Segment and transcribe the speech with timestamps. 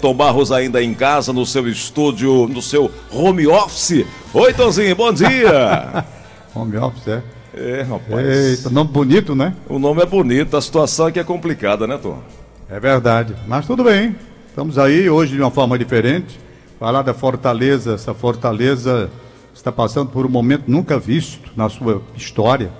[0.00, 4.06] Tom Barros ainda em casa, no seu estúdio, no seu home office.
[4.32, 6.04] Oi, Tonzinho, bom dia.
[6.54, 7.22] home office, é?
[7.52, 8.26] É, rapaz.
[8.26, 9.54] Eita, nome bonito, né?
[9.68, 12.22] O nome é bonito, a situação aqui é complicada, né, Tom?
[12.70, 14.14] É verdade, mas tudo bem.
[14.48, 16.38] Estamos aí hoje de uma forma diferente.
[16.78, 19.10] Falar da Fortaleza, essa Fortaleza
[19.52, 22.70] está passando por um momento nunca visto na sua história.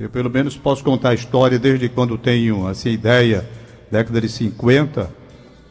[0.00, 3.48] Eu pelo menos posso contar a história desde quando tenho assim ideia,
[3.88, 5.21] década de 50.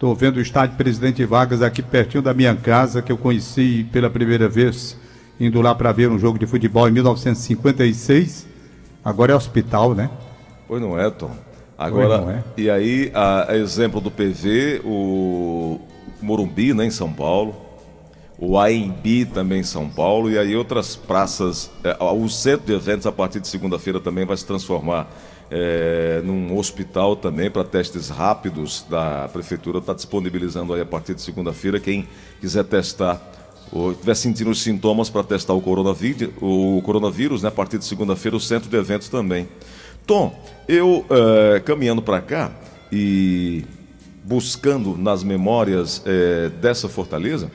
[0.02, 4.10] Estou vendo o estádio Presidente Vargas aqui pertinho da minha casa, que eu conheci pela
[4.10, 4.98] primeira vez,
[5.40, 8.48] indo lá para ver um jogo de futebol em 1956.
[9.06, 10.10] Agora é hospital, né?
[10.68, 11.30] Pois não é, Tom.
[11.78, 12.62] Agora, é.
[12.62, 15.80] e aí, a, a exemplo do PV, o
[16.20, 17.56] Morumbi, né, em São Paulo,
[18.40, 21.70] o AMB também em São Paulo, e aí outras praças.
[21.84, 25.08] É, o centro de eventos, a partir de segunda-feira, também vai se transformar
[25.52, 29.80] é, num hospital também para testes rápidos da prefeitura.
[29.80, 31.80] Está disponibilizando aí a partir de segunda-feira.
[31.80, 32.08] Quem
[32.40, 33.22] quiser testar
[33.72, 37.86] ou estiver sentindo os sintomas para testar o coronavírus, o coronavírus, né, a partir de
[37.86, 39.48] segunda-feira, o centro de eventos também.
[40.06, 42.52] Tom, eu é, caminhando para cá
[42.92, 43.64] e
[44.24, 47.50] buscando nas memórias é, dessa fortaleza,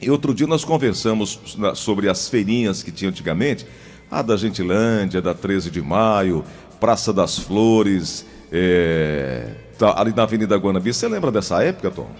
[0.00, 1.38] e outro dia nós conversamos
[1.74, 3.66] sobre as feirinhas que tinha antigamente,
[4.10, 6.44] a da Gentilândia, da 13 de Maio,
[6.82, 10.92] Praça das Flores, é, tá, ali na Avenida Guanabi.
[10.92, 12.10] Você lembra dessa época, Tom?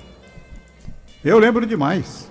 [1.25, 2.31] Eu lembro demais.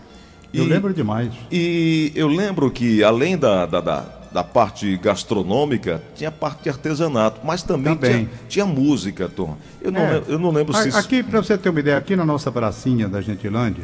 [0.54, 1.34] Eu e, lembro demais.
[1.52, 4.00] E eu lembro que, além da, da, da,
[4.32, 8.26] da parte gastronômica, tinha parte de artesanato, mas também, também.
[8.26, 9.58] Tinha, tinha, música, Tom.
[9.82, 10.24] Eu não, é.
[10.30, 10.88] eu não lembro se.
[10.98, 13.84] Aqui, para você ter uma ideia, aqui na nossa pracinha da Gentilândia,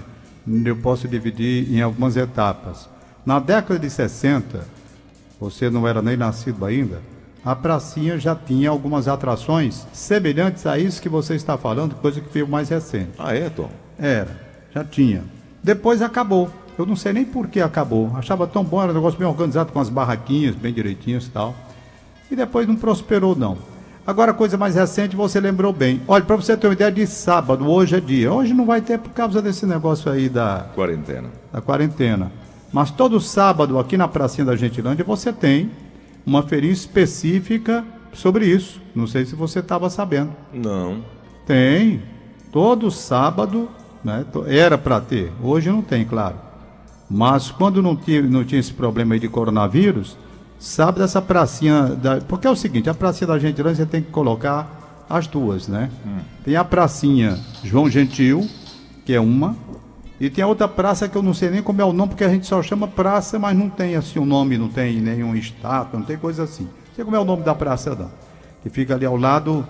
[0.64, 2.88] eu posso dividir em algumas etapas.
[3.26, 4.66] Na década de 60,
[5.38, 7.02] você não era nem nascido ainda,
[7.48, 12.28] a pracinha já tinha algumas atrações semelhantes a isso que você está falando, coisa que
[12.34, 13.12] veio mais recente.
[13.17, 13.70] Ah, é, Tom?
[13.98, 14.38] Era,
[14.76, 15.23] já tinha.
[15.64, 16.50] Depois acabou.
[16.78, 18.12] Eu não sei nem por que acabou.
[18.17, 21.55] Achava tão bom, era um negócio bem organizado, com as barraquinhas bem direitinhas e tal.
[22.30, 23.58] E depois não prosperou, não.
[24.05, 26.02] Agora, coisa mais recente, você lembrou bem.
[26.05, 28.32] Olha, para você ter uma ideia de sábado, hoje é dia.
[28.32, 31.30] Hoje não vai ter por causa desse negócio aí da quarentena.
[31.52, 32.30] Da quarentena.
[32.73, 35.71] Mas todo sábado, aqui na Pracinha da Gentilândia, você tem
[36.27, 38.82] uma feirinha específica sobre isso.
[38.93, 40.32] Não sei se você estava sabendo.
[40.54, 41.02] Não.
[41.45, 42.04] Tem.
[42.52, 43.70] Todo sábado,
[44.04, 44.26] né?
[44.45, 45.32] Era para ter.
[45.42, 46.36] Hoje não tem, claro.
[47.10, 50.17] Mas quando não tinha, não tinha esse problema aí de coronavírus,
[50.60, 51.83] sabe dessa pracinha.
[51.83, 55.70] Da, porque é o seguinte, a pracinha da Gentilândia você tem que colocar as duas,
[55.70, 55.89] né?
[56.05, 56.20] Hum.
[56.44, 58.45] Tem a pracinha João Gentil,
[59.05, 59.55] que é uma,
[60.20, 62.23] e tem a outra praça que eu não sei nem como é o nome, porque
[62.23, 65.36] a gente só chama praça, mas não tem assim o um nome, não tem nenhum
[65.36, 66.64] estátua, não tem coisa assim.
[66.64, 68.11] Não sei como é o nome da praça, não.
[68.64, 69.67] Que fica ali ao lado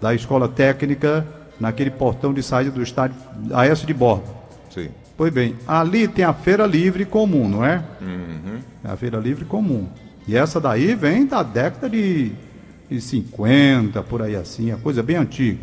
[0.00, 1.26] da escola técnica,
[1.58, 3.16] naquele portão de saída do estádio
[3.52, 4.24] Aécio de Borba.
[4.70, 4.88] Sim.
[5.16, 7.82] Pois bem, ali tem a feira livre comum, não é?
[8.00, 8.60] Uhum.
[8.84, 9.88] É a feira livre comum.
[10.28, 12.30] E essa daí vem da década de,
[12.88, 15.58] de 50, por aí assim, a coisa bem antiga.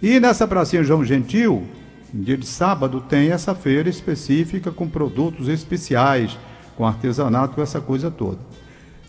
[0.00, 1.66] E nessa pracinha João Gentil,
[2.12, 6.36] dia de sábado, tem essa feira específica com produtos especiais,
[6.76, 8.38] com artesanato, com essa coisa toda.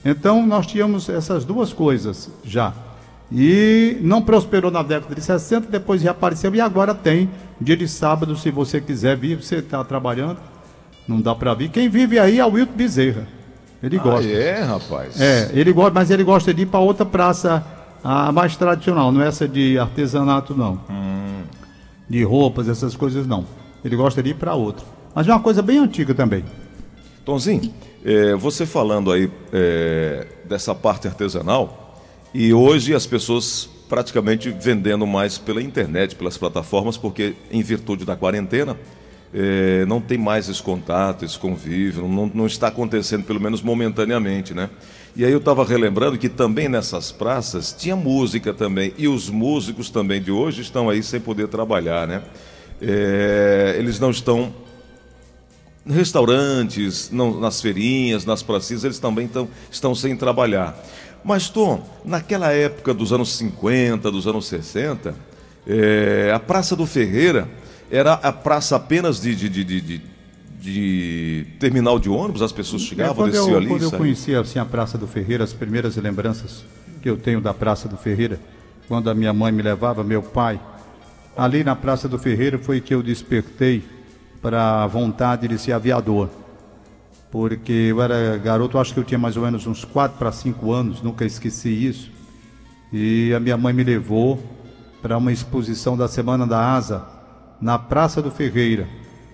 [0.04, 2.74] Então nós tínhamos essas duas coisas já.
[3.32, 7.30] E não prosperou na década de 60, depois reapareceu e agora tem
[7.60, 10.38] dia de sábado, se você quiser vir, você está trabalhando,
[11.08, 11.70] não dá para vir.
[11.70, 13.28] Quem vive aí é o Wilton Bezerra.
[13.82, 14.30] Ele ah, gosta.
[14.30, 15.22] é, rapaz?
[15.22, 17.66] É, ele gosta, mas ele gosta de ir para outra praça,
[18.04, 20.80] a mais tradicional, não é essa de artesanato, não.
[20.90, 21.21] Hum.
[22.12, 23.46] De roupas, essas coisas, não.
[23.86, 24.86] Ele gosta de ir para outra.
[25.16, 26.44] Mas é uma coisa bem antiga também.
[27.24, 27.74] Tonzinho,
[28.04, 31.96] é, você falando aí é, dessa parte artesanal,
[32.34, 38.18] e hoje as pessoas praticamente vendendo mais pela internet, pelas plataformas, porque em virtude da
[38.18, 38.78] quarentena,
[39.34, 44.54] é, não tem mais esse contato, esse convívio, não, não está acontecendo, pelo menos momentaneamente,
[44.54, 44.70] né?
[45.16, 49.90] E aí eu estava relembrando que também nessas praças tinha música também, e os músicos
[49.90, 52.22] também de hoje estão aí sem poder trabalhar, né?
[52.82, 54.54] É, eles não estão
[55.86, 60.78] em restaurantes, não, nas feirinhas, nas pracinhas, eles também tão, estão sem trabalhar.
[61.24, 65.14] Mas, Tom, naquela época dos anos 50, dos anos 60,
[65.68, 67.48] é, a Praça do Ferreira
[67.92, 70.02] era a praça apenas de, de, de, de,
[70.62, 73.68] de terminal de ônibus, as pessoas chegavam, é, desciam eu, ali.
[73.68, 76.64] Quando eu conhecia assim, a Praça do Ferreira, as primeiras lembranças
[77.02, 78.40] que eu tenho da Praça do Ferreira,
[78.88, 80.60] quando a minha mãe me levava, meu pai,
[81.36, 83.84] ali na Praça do Ferreira foi que eu despertei
[84.42, 86.30] para a vontade de ser aviador.
[87.30, 90.72] Porque eu era garoto, acho que eu tinha mais ou menos uns 4 para 5
[90.72, 92.12] anos, nunca esqueci isso.
[92.92, 94.42] E a minha mãe me levou
[95.02, 97.21] para uma exposição da Semana da Asa,
[97.62, 98.88] na Praça do Ferreira.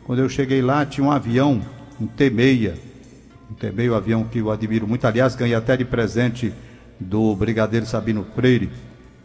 [0.05, 1.61] Quando eu cheguei lá, tinha um avião,
[1.99, 2.73] um T-6,
[3.49, 5.05] um T-6, um avião que eu admiro muito.
[5.05, 6.53] Aliás, ganhei até de presente
[6.99, 8.69] do Brigadeiro Sabino Freire,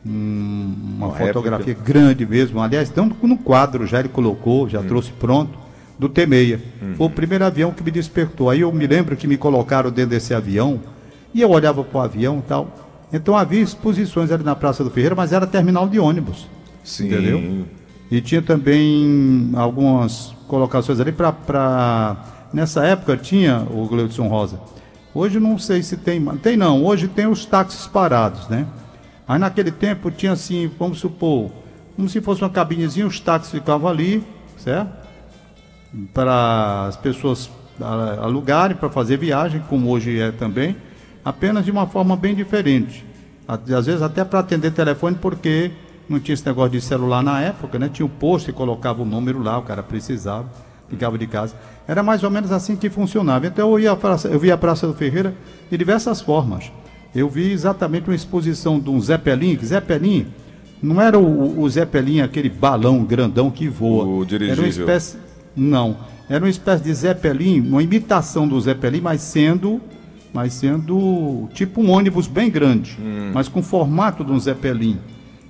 [0.04, 1.82] um, uma, uma, fotografia réplica.
[1.82, 2.60] grande mesmo.
[2.60, 4.86] Aliás, não no quadro já ele colocou, já hum.
[4.86, 5.58] trouxe pronto,
[5.98, 6.58] do T-6.
[6.80, 6.94] Uhum.
[6.94, 8.50] Foi o primeiro avião que me despertou.
[8.50, 10.80] Aí eu me lembro que me colocaram dentro desse avião,
[11.34, 13.08] e eu olhava para o avião e tal.
[13.12, 16.48] Então havia exposições ali na Praça do Ferreira, mas era terminal de ônibus.
[16.82, 17.06] Sim.
[17.06, 17.66] Entendeu?
[18.12, 22.14] E tinha também algumas colocações ali para.
[22.52, 24.60] Nessa época tinha o Gleudson Rosa.
[25.14, 26.22] Hoje não sei se tem.
[26.36, 28.66] Tem não, hoje tem os táxis parados, né?
[29.26, 31.50] Aí naquele tempo tinha assim, vamos supor,
[31.96, 34.22] como se fosse uma cabinezinha, os táxis ficavam ali,
[34.58, 34.92] certo?
[36.12, 37.50] Para as pessoas
[38.20, 40.76] alugarem para fazer viagem, como hoje é também
[41.24, 43.06] apenas de uma forma bem diferente.
[43.48, 45.70] Às vezes até para atender telefone, porque
[46.12, 47.90] não tinha esse negócio de celular na época, né?
[47.92, 50.46] Tinha o um posto e colocava o número lá, o cara precisava,
[50.90, 51.54] ligava de casa.
[51.88, 53.46] Era mais ou menos assim que funcionava.
[53.46, 55.34] Então eu, ia praça, eu vi a Praça do Ferreira
[55.70, 56.70] de diversas formas.
[57.14, 60.26] Eu vi exatamente uma exposição de um Zeppelin, que Zeppelin
[60.82, 64.04] não era o, o Zeppelin, aquele balão grandão que voa.
[64.04, 64.52] O dirigível.
[64.52, 65.18] Era uma espécie.
[65.54, 65.96] Não.
[66.28, 69.80] Era uma espécie de Zeppelin, uma imitação do Zeppelin, mas sendo
[70.32, 73.32] mas sendo tipo um ônibus bem grande, hum.
[73.34, 74.98] mas com formato de um Zeppelin.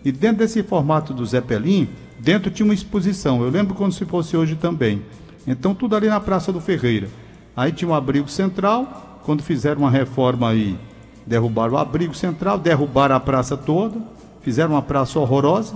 [0.05, 1.89] E dentro desse formato do Zeppelin,
[2.19, 3.43] dentro tinha uma exposição.
[3.43, 5.03] Eu lembro quando se fosse hoje também.
[5.47, 7.09] Então tudo ali na Praça do Ferreira.
[7.57, 10.79] Aí tinha um abrigo central, quando fizeram uma reforma aí,
[11.27, 14.01] derrubaram o abrigo central, derrubaram a praça toda,
[14.41, 15.75] fizeram uma praça horrorosa,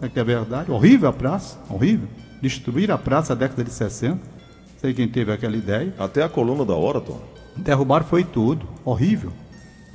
[0.00, 2.08] é que é verdade, horrível a praça, horrível.
[2.40, 4.18] Destruíram a praça na década de 60.
[4.80, 5.92] Sei quem teve aquela ideia.
[5.98, 7.20] Até a coluna da hora, Tom.
[7.56, 8.64] Derrubaram foi tudo.
[8.84, 9.32] Horrível.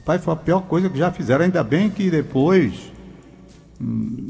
[0.03, 1.45] Pai, foi a pior coisa que já fizeram.
[1.45, 2.91] Ainda bem que depois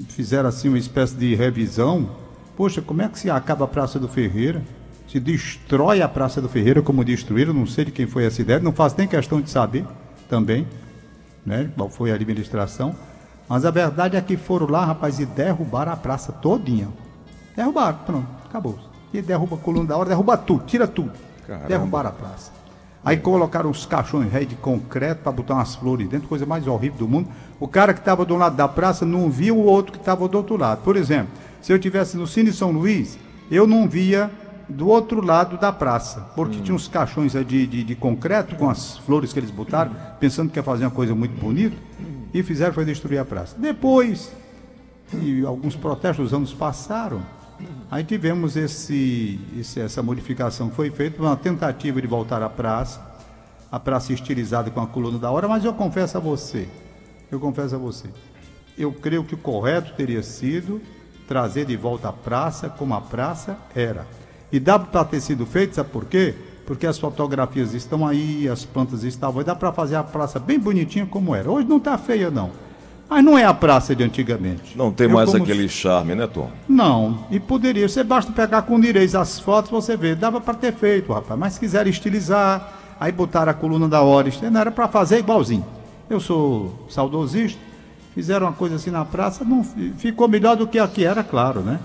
[0.09, 2.09] fizeram assim uma espécie de revisão.
[2.55, 4.61] Poxa, como é que se acaba a Praça do Ferreira?
[5.07, 8.59] Se destrói a Praça do Ferreira como destruíram, não sei de quem foi essa ideia,
[8.59, 9.85] não faço nem questão de saber
[10.29, 10.67] também,
[11.45, 11.69] né?
[11.75, 12.95] Qual foi a administração.
[13.47, 16.87] Mas a verdade é que foram lá, rapaz, e derrubaram a praça todinha.
[17.55, 18.79] Derrubaram, pronto, acabou.
[19.13, 21.11] E derruba a coluna da hora, derruba tudo, tira tudo.
[21.45, 21.67] Caramba.
[21.67, 22.51] Derrubaram a praça.
[23.05, 26.99] Aí colocaram os caixões réis de concreto para botar umas flores dentro, coisa mais horrível
[26.99, 27.27] do mundo.
[27.59, 30.37] O cara que estava do lado da praça não via o outro que estava do
[30.37, 30.81] outro lado.
[30.83, 33.17] Por exemplo, se eu tivesse no Cine São Luís,
[33.51, 34.31] eu não via
[34.69, 36.61] do outro lado da praça, porque hum.
[36.61, 40.57] tinha uns caixões de, de, de, concreto com as flores que eles botaram, pensando que
[40.57, 41.75] ia fazer uma coisa muito bonita,
[42.33, 43.55] e fizeram foi destruir a praça.
[43.59, 44.31] Depois,
[45.13, 47.21] e alguns protestos anos passaram,
[47.89, 53.01] Aí tivemos esse, esse, essa modificação que foi feita, uma tentativa de voltar à praça,
[53.71, 56.67] a praça estilizada com a coluna da hora, mas eu confesso a você,
[57.31, 58.09] eu confesso a você,
[58.77, 60.81] eu creio que o correto teria sido
[61.27, 64.07] trazer de volta a praça como a praça era.
[64.51, 66.35] E dá para ter sido feito, sabe por quê?
[66.65, 70.59] Porque as fotografias estão aí, as plantas estavam aí, dá para fazer a praça bem
[70.59, 71.49] bonitinha como era.
[71.49, 72.51] Hoje não está feia, não.
[73.09, 74.77] Mas não é a praça de antigamente.
[74.77, 75.43] Não tem eu mais como...
[75.43, 76.49] aquele charme, né, Tom?
[76.67, 77.87] Não, e poderia.
[77.87, 80.15] Você basta pegar com direito as fotos, você vê.
[80.15, 81.39] Dava para ter feito, rapaz.
[81.39, 85.65] Mas se quiser estilizar, aí botar a coluna da hora, não era para fazer igualzinho.
[86.09, 87.59] Eu sou saudosista,
[88.13, 89.63] fizeram uma coisa assim na praça, não
[89.97, 91.79] ficou melhor do que aqui era, claro, né?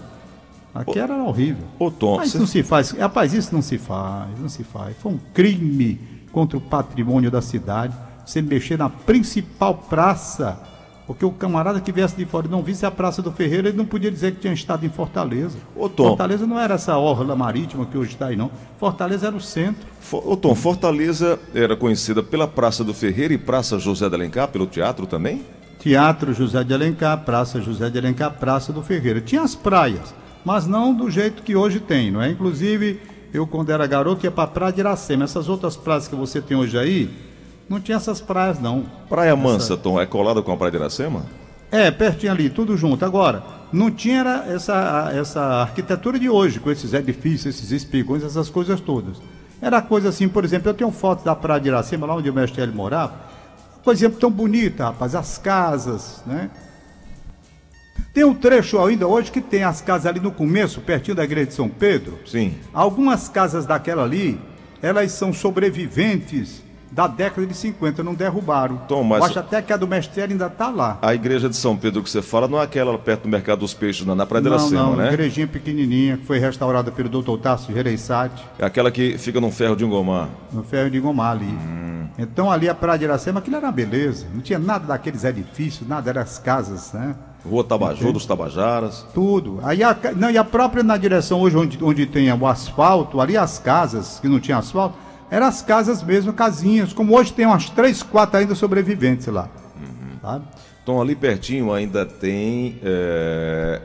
[0.74, 1.64] Aqui era horrível.
[1.78, 2.90] Ô, Tom, Mas isso não se faz.
[2.92, 4.96] Rapaz, isso não se faz, não se faz.
[4.98, 5.98] Foi um crime
[6.30, 7.96] contra o patrimônio da cidade.
[8.24, 10.60] Você mexer na principal praça
[11.08, 13.78] porque o camarada que viesse de fora e não visse a Praça do Ferreira, ele
[13.78, 15.56] não podia dizer que tinha estado em Fortaleza.
[15.74, 18.50] Ô, Tom, Fortaleza não era essa orla marítima que hoje está aí, não.
[18.78, 19.86] Fortaleza era o centro.
[20.12, 24.66] Ô, Tom, Fortaleza era conhecida pela Praça do Ferreira e Praça José de Alencar, pelo
[24.66, 25.46] teatro também?
[25.78, 29.18] Teatro José de Alencar, Praça José de Alencar, Praça do Ferreira.
[29.18, 32.30] Tinha as praias, mas não do jeito que hoje tem, não é?
[32.30, 33.00] Inclusive,
[33.32, 35.24] eu quando era garoto ia para a Praia de Iracema.
[35.24, 37.10] Essas outras praias que você tem hoje aí,
[37.68, 38.86] não tinha essas praias, não.
[39.08, 39.76] Praia Mansa, Essa...
[39.76, 41.26] Tom, é colada com a Praia de Iracema?
[41.70, 43.04] É, pertinho ali, tudo junto.
[43.04, 48.80] Agora, não tinha essa, essa arquitetura de hoje, com esses edifícios, esses espigões, essas coisas
[48.80, 49.18] todas.
[49.60, 52.34] Era coisa assim, por exemplo, eu tenho fotos da Praia de Iracema, lá onde o
[52.34, 53.14] mestre ele morava.
[53.84, 56.50] Por exemplo, tão bonita, rapaz, as casas, né?
[58.14, 61.48] Tem um trecho ainda hoje que tem as casas ali no começo, pertinho da igreja
[61.48, 62.18] de São Pedro.
[62.26, 62.54] Sim.
[62.72, 64.40] Algumas casas daquela ali,
[64.80, 68.78] elas são sobreviventes da década de 50, não derrubaram.
[68.88, 69.20] Tom, mas...
[69.20, 70.98] Eu acho até que a do Mestre ainda está lá.
[71.02, 73.74] A igreja de São Pedro que você fala não é aquela perto do Mercado dos
[73.74, 75.06] Peixes, não, na Praia de Iracema, não, né?
[75.06, 77.38] Não, igrejinha pequenininha, que foi restaurada pelo Dr.
[77.40, 78.42] Tasso Gereissati.
[78.58, 80.28] É aquela que fica no ferro de Ingomar.
[80.52, 81.46] No ferro de Ingomar ali.
[81.46, 82.06] Hum.
[82.18, 84.26] Então ali a Praia de Iracema, aquilo era uma beleza.
[84.34, 87.14] Não tinha nada daqueles edifícios, nada, eram as casas, né?
[87.48, 89.06] Rua Tabajô, dos Tabajaras.
[89.14, 89.60] Tudo.
[89.62, 93.36] Aí a, não, e a própria na direção hoje, onde, onde tem o asfalto, ali
[93.36, 94.96] as casas que não tinha asfalto,
[95.30, 99.48] eram as casas mesmo, casinhas, como hoje tem umas três, quatro ainda sobreviventes lá.
[99.76, 100.42] Uhum.
[100.82, 103.80] Então ali pertinho ainda tem é,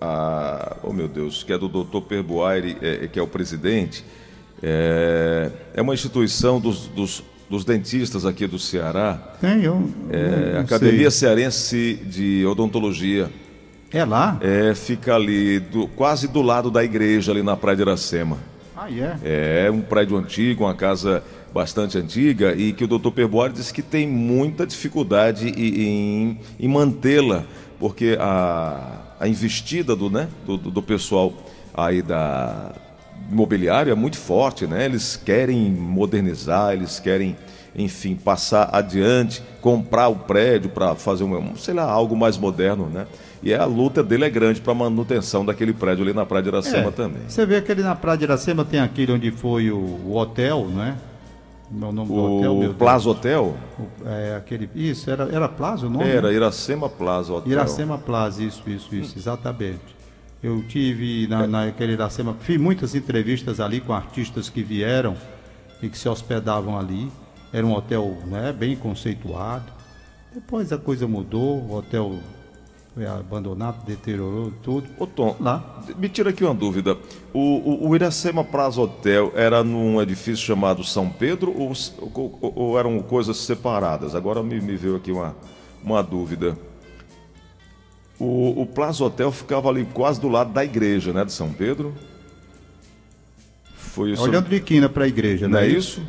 [0.00, 2.00] a, oh meu Deus, que é do Dr.
[2.00, 4.04] Perbuaire, é, que é o presidente,
[4.62, 9.18] é, é uma instituição dos, dos, dos, dentistas aqui do Ceará.
[9.40, 9.88] Tem, eu.
[10.10, 11.28] É, Academia sei.
[11.28, 13.30] Cearense de Odontologia.
[13.90, 14.36] É lá?
[14.40, 18.36] É, fica ali, do, quase do lado da igreja, ali na Praia de Iracema.
[18.80, 19.64] Ah, é?
[19.66, 21.20] É um prédio antigo, uma casa
[21.52, 27.44] bastante antiga e que o doutor Perboari disse que tem muita dificuldade em, em mantê-la,
[27.80, 31.32] porque a, a investida do, né, do, do pessoal
[31.74, 32.72] aí da
[33.28, 34.84] imobiliária é muito forte, né?
[34.84, 37.36] Eles querem modernizar, eles querem,
[37.74, 43.08] enfim, passar adiante, comprar o prédio para fazer um, sei lá, algo mais moderno, né?
[43.42, 46.88] E a luta dele é grande para manutenção daquele prédio ali na Praia de Iracema
[46.88, 47.22] é, também.
[47.28, 50.66] Você vê que ali na Praia de Iracema tem aquele onde foi o, o hotel,
[50.66, 50.96] né?
[51.70, 53.56] Meu nome o do hotel, meu Plaza Hotel?
[53.78, 56.08] O, é, aquele, isso, era, era Plaza o nome?
[56.08, 57.52] Era, Iracema Plaza Hotel.
[57.52, 59.96] Iracema Plaza, isso, isso, isso, exatamente.
[60.42, 65.14] Eu tive na, naquele Iracema, fiz muitas entrevistas ali com artistas que vieram
[65.82, 67.10] e que se hospedavam ali.
[67.52, 69.70] Era um hotel né, bem conceituado.
[70.32, 72.18] Depois a coisa mudou, o hotel
[72.98, 74.88] foi abandonado, deteriorou tudo.
[74.98, 75.80] Ô Tom, lá.
[75.96, 76.96] me tira aqui uma dúvida.
[77.32, 81.72] O, o, o Iracema Praza Hotel era num edifício chamado São Pedro ou,
[82.12, 84.16] ou, ou eram coisas separadas?
[84.16, 85.36] Agora me, me veio aqui uma,
[85.80, 86.58] uma dúvida.
[88.18, 91.94] O, o Plaza Hotel ficava ali quase do lado da igreja, né, de São Pedro?
[93.76, 94.22] Foi isso.
[94.22, 96.02] Olhando de quina para a igreja, não, não é isso?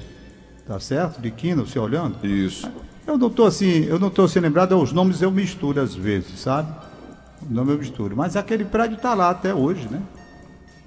[0.66, 1.22] Tá certo?
[1.22, 2.26] De quina, você olhando?
[2.26, 2.68] Isso.
[3.10, 6.42] Eu não estou assim, eu não estou assim lembrado, os nomes eu misturo às vezes,
[6.42, 6.72] sabe?
[7.42, 8.16] O nome eu misturo.
[8.16, 10.00] Mas aquele prédio está lá até hoje, né?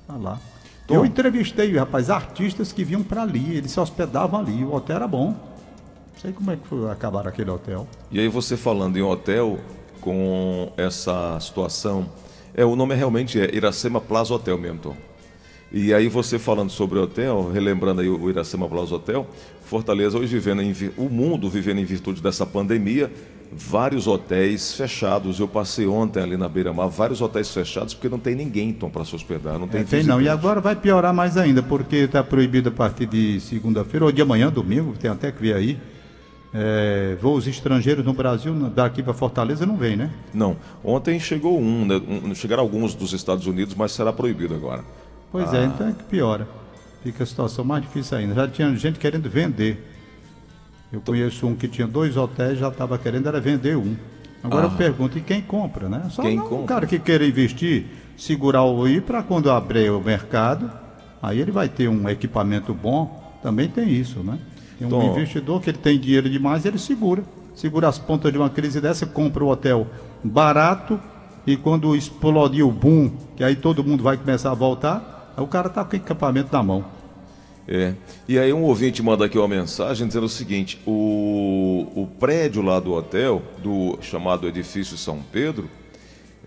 [0.02, 0.38] Está lá.
[0.86, 0.94] Tom.
[0.94, 5.08] Eu entrevistei, rapaz, artistas que vinham para ali, eles se hospedavam ali, o hotel era
[5.08, 5.30] bom.
[5.30, 7.88] Não sei como é que foi acabar aquele hotel.
[8.08, 9.58] E aí você falando em hotel,
[10.00, 12.08] com essa situação,
[12.54, 14.96] é, o nome realmente é Iracema Plaza Hotel mesmo, Tom.
[15.72, 19.26] E aí você falando sobre o hotel, relembrando aí o Iracema Plaza Hotel,
[19.64, 23.10] Fortaleza hoje vivendo em, o mundo vivendo em virtude dessa pandemia,
[23.50, 25.40] vários hotéis fechados.
[25.40, 29.02] Eu passei ontem ali na beira-mar, vários hotéis fechados porque não tem ninguém, então, para
[29.06, 32.22] se hospedar, não tem é, Tem não, e agora vai piorar mais ainda, porque está
[32.22, 35.78] proibido a partir de segunda-feira ou de amanhã, domingo, tem até que vir aí.
[36.54, 40.10] É, voos estrangeiros no Brasil, daqui para Fortaleza, não vem, né?
[40.34, 40.54] Não.
[40.84, 44.84] Ontem chegou um, né, um, chegaram alguns dos Estados Unidos, mas será proibido agora.
[45.32, 45.62] Pois é, ah.
[45.62, 46.46] é, então é que piora.
[47.02, 48.34] Fica a situação mais difícil ainda.
[48.34, 49.88] Já tinha gente querendo vender.
[50.92, 53.96] Eu conheço um que tinha dois hotéis, já estava querendo era vender um.
[54.44, 54.70] Agora ah.
[54.70, 56.06] eu pergunto, e quem compra, né?
[56.10, 57.86] Só quem não, o cara que queira investir,
[58.16, 60.70] segurar o I para quando abrir o mercado,
[61.22, 64.38] aí ele vai ter um equipamento bom, também tem isso, né?
[64.78, 65.12] Tem um Tom.
[65.12, 67.22] investidor que ele tem dinheiro demais, ele segura.
[67.54, 69.86] Segura as pontas de uma crise dessa, compra o hotel
[70.24, 71.00] barato
[71.46, 75.68] e quando explodir o boom, que aí todo mundo vai começar a voltar, o cara
[75.68, 76.84] tá com o equipamento na mão.
[77.66, 77.94] É.
[78.28, 82.80] E aí um ouvinte manda aqui uma mensagem dizendo o seguinte: o, o prédio lá
[82.80, 85.70] do hotel, do chamado edifício São Pedro,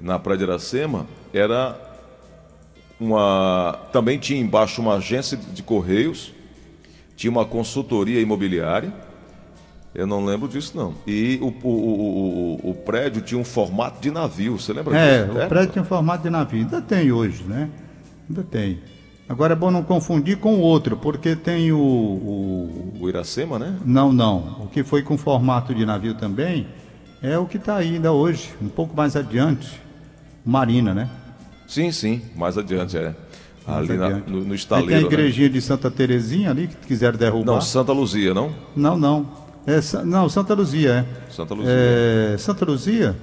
[0.01, 1.79] na Praia de Iracema, era
[2.99, 3.79] uma.
[3.93, 6.33] Também tinha embaixo uma agência de correios,
[7.15, 8.93] tinha uma consultoria imobiliária.
[9.93, 10.93] Eu não lembro disso, não.
[11.07, 15.39] E o, o, o, o, prédio tinha um formato de navio, você lembra é, disso?
[15.39, 16.59] É, o prédio tinha um formato de navio.
[16.59, 17.69] Ainda tem hoje, né?
[18.29, 18.79] Ainda tem.
[19.27, 22.93] Agora é bom não confundir com o outro, porque tem o, o.
[22.99, 23.77] O Iracema, né?
[23.83, 24.61] Não, não.
[24.63, 26.67] O que foi com formato de navio também
[27.21, 29.81] é o que está ainda hoje, um pouco mais adiante.
[30.45, 31.09] Marina, né?
[31.67, 33.15] Sim, sim, mais adiante, é.
[33.67, 34.29] Mais ali adiante.
[34.29, 34.93] Na, no, no estaleiro.
[34.93, 35.13] Aí tem a né?
[35.13, 35.53] igrejinha né?
[35.53, 37.53] de Santa Terezinha ali, que quiseram derrubar.
[37.53, 38.51] Não, Santa Luzia, não?
[38.75, 39.25] Não, não.
[39.65, 40.91] É, não, Santa Luzia,
[41.27, 41.31] é.
[41.31, 41.71] Santa Luzia.
[41.73, 43.15] É, Santa Luzia?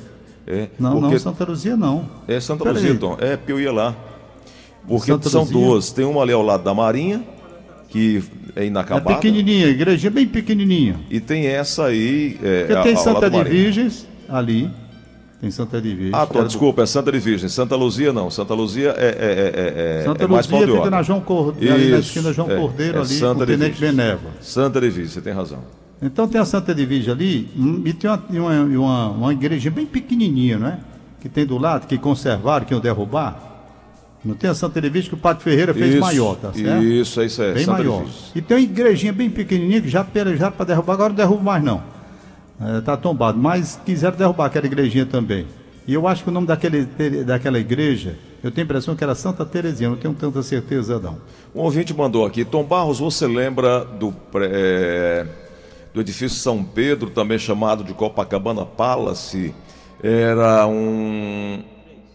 [0.45, 0.69] É.
[0.79, 2.09] Não, não, Santa Luzia não.
[2.27, 2.99] É Santa Pera Luzia, aí.
[2.99, 3.17] Tom.
[3.21, 3.95] É, porque eu ia lá.
[4.87, 5.57] Porque Santa são Luzia.
[5.57, 5.91] duas.
[5.93, 7.23] Tem uma ali ao lado da Marinha,
[7.89, 8.23] que
[8.57, 9.13] é inacabada.
[9.13, 10.97] É pequenininha, a igreja é bem pequenininha.
[11.11, 12.39] E tem essa aí.
[12.43, 14.71] É, Porque tem Santa de Virgens ali.
[15.41, 16.15] Tem Santa de Virgens.
[16.15, 17.53] Ah, tô, desculpa, é Santa de Virgens.
[17.53, 18.31] Santa Luzia não.
[18.31, 22.33] Santa Luzia é, é, é, Santa é Luzia fica na João Cordeiro, ali na esquina
[22.33, 24.31] João Cordeiro, ali, Santa de Tenente Beneva.
[24.41, 25.59] Santa de Virgens, você tem razão.
[26.01, 27.49] Então tem a Santa de Virgem ali,
[27.85, 30.79] e tem uma, uma, uma, uma igreja bem pequenininha, não é?
[31.21, 33.52] Que tem do lado, que conservaram, que iam derrubar.
[34.25, 36.85] Não tem a Santa Edvige que o Padre Ferreira fez isso, maior, tá certo?
[36.85, 37.53] Isso, é isso é.
[37.55, 38.05] Bem Santa maior.
[38.35, 41.65] E tem uma igrejinha bem pequenininha que já já para derrubar, agora não derruba mais
[41.65, 41.83] não.
[42.61, 45.47] É, tá tombado, mas quiseram derrubar aquela igrejinha também.
[45.87, 46.85] E eu acho que o nome daquele,
[47.25, 51.19] daquela igreja, eu tenho a impressão que era Santa Terezinha, não tenho tanta certeza não.
[51.53, 55.27] Um ouvinte mandou aqui, Tom Barros, você lembra do, é,
[55.93, 59.53] do edifício São Pedro, também chamado de Copacabana Palace?
[60.01, 61.65] Era um...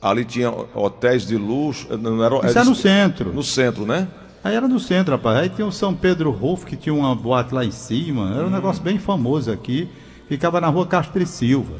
[0.02, 1.88] Ali tinha hotéis de luxo.
[1.98, 3.34] Não era, Isso era no centro.
[3.34, 4.08] No centro, né?
[4.44, 5.38] Aí era no centro, rapaz.
[5.40, 8.32] Aí tinha o São Pedro Rolf, que tinha uma boate lá em cima.
[8.34, 8.52] Era um hum.
[8.52, 9.90] negócio bem famoso aqui.
[10.28, 11.76] Ficava na rua Castro e Silva.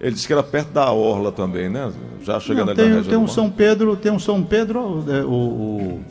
[0.00, 1.90] Ele disse que era perto da Orla também, né?
[2.22, 5.22] Já chegando Não, tem, ali na tem um São Pedro, tem um São Pedro, é,
[5.22, 6.04] o, o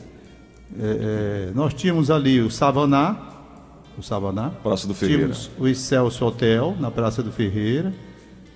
[0.80, 3.16] é, é, nós tínhamos ali o Savaná,
[3.98, 4.52] o Savaná.
[4.64, 5.22] Praça do Ferreira.
[5.22, 7.94] Tínhamos o Excelso Hotel, na Praça do Ferreira.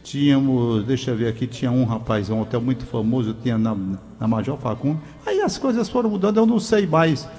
[0.10, 3.78] Tínhamos, deixa eu ver aqui, tinha um rapaz, um hotel muito famoso, tinha na,
[4.20, 5.00] na Major Facundo.
[5.24, 7.30] Aí as coisas foram mudando, eu não sei mais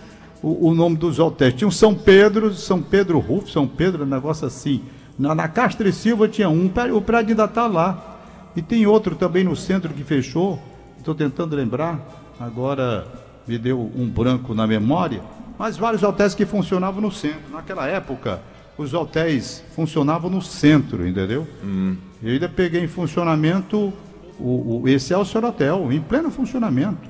[0.40, 1.52] o, o nome dos hotéis.
[1.54, 4.82] Tinha o São Pedro, São Pedro Rufo, São Pedro, um negócio assim.
[5.18, 8.20] Na, na Castro e Silva tinha um, o prédio ainda está lá.
[8.54, 10.56] E tem outro também no centro que fechou.
[10.96, 11.98] Estou tentando lembrar,
[12.38, 13.04] agora
[13.48, 15.20] me deu um branco na memória.
[15.58, 17.50] Mas vários hotéis que funcionavam no centro.
[17.50, 18.40] Naquela época,
[18.80, 21.46] os hotéis funcionavam no centro, entendeu?
[21.62, 21.96] Hum.
[22.22, 23.92] Eu ainda peguei em funcionamento
[24.38, 27.08] o, o Excelsior Hotel, em pleno funcionamento.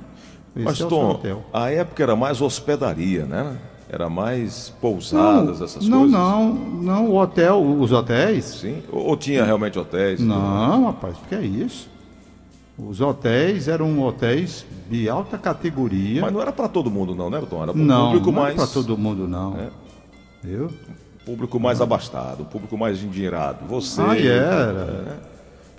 [0.53, 1.45] Mas, Tom, Hotel.
[1.53, 3.57] a época era mais hospedaria, né?
[3.87, 6.19] Era mais pousadas, não, essas não, coisas?
[6.19, 7.09] Não, não, não.
[7.09, 8.45] O hotel, os hotéis.
[8.45, 8.83] Sim.
[8.91, 10.19] Ou, ou tinha realmente hotéis?
[10.19, 11.89] Não, rapaz, o que é isso?
[12.77, 16.21] Os hotéis eram hotéis de alta categoria.
[16.21, 17.63] Mas não era para todo mundo, não, né, Tom?
[17.63, 18.55] Era para não, público não mais.
[18.55, 19.57] Não para todo mundo, não.
[19.57, 19.69] É.
[20.43, 20.69] Viu?
[21.25, 23.65] Público mais abastado, público mais endinheirado.
[23.67, 24.01] Você.
[24.01, 24.83] Ah, era.
[24.85, 25.17] Né?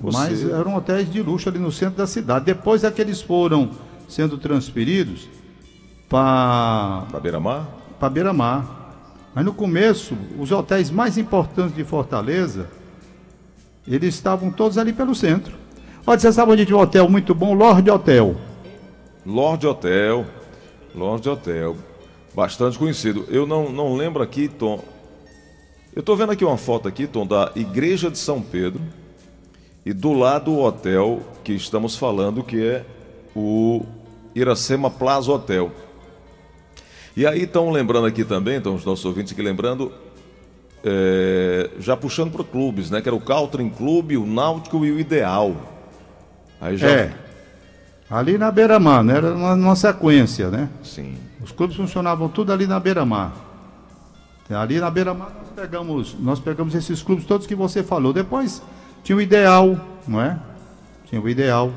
[0.00, 0.18] Você...
[0.18, 2.44] Mas eram hotéis de luxo ali no centro da cidade.
[2.44, 3.70] Depois é que eles foram
[4.08, 5.28] sendo transferidos
[6.08, 7.06] para.
[7.10, 7.82] Para Beira-Mar?
[8.02, 8.96] para Beira-Mar.
[9.32, 12.68] Mas no começo, os hotéis mais importantes de Fortaleza,
[13.86, 15.54] eles estavam todos ali pelo centro.
[16.04, 17.54] Olha, você sabe onde tinha um hotel muito bom?
[17.54, 18.34] Lorde Hotel.
[19.24, 20.26] Lorde Hotel.
[20.92, 21.76] Lorde Hotel.
[22.34, 23.24] Bastante conhecido.
[23.28, 24.82] Eu não, não lembro aqui, Tom.
[25.94, 28.80] Eu estou vendo aqui uma foto aqui, Tom, da Igreja de São Pedro.
[29.84, 32.84] E do lado o hotel que estamos falando, que é
[33.36, 33.84] o
[34.34, 35.70] Iracema Plaza Hotel.
[37.14, 39.92] E aí estão lembrando aqui também, então os nossos ouvintes aqui lembrando,
[40.82, 43.02] é, já puxando para clubes, né?
[43.02, 45.54] Que era o Caltrim Clube, o Náutico e o Ideal.
[46.58, 46.88] Aí já...
[46.88, 47.12] É.
[48.08, 49.16] Ali na beira-mar, né?
[49.16, 50.70] Era uma, uma, sequência, né?
[50.82, 51.16] Sim.
[51.42, 53.51] Os clubes funcionavam tudo ali na beira-mar.
[54.50, 58.12] Ali na beira-mar nós pegamos, nós pegamos esses clubes todos que você falou.
[58.12, 58.62] Depois
[59.02, 60.38] tinha o Ideal, não é?
[61.06, 61.72] Tinha o Ideal.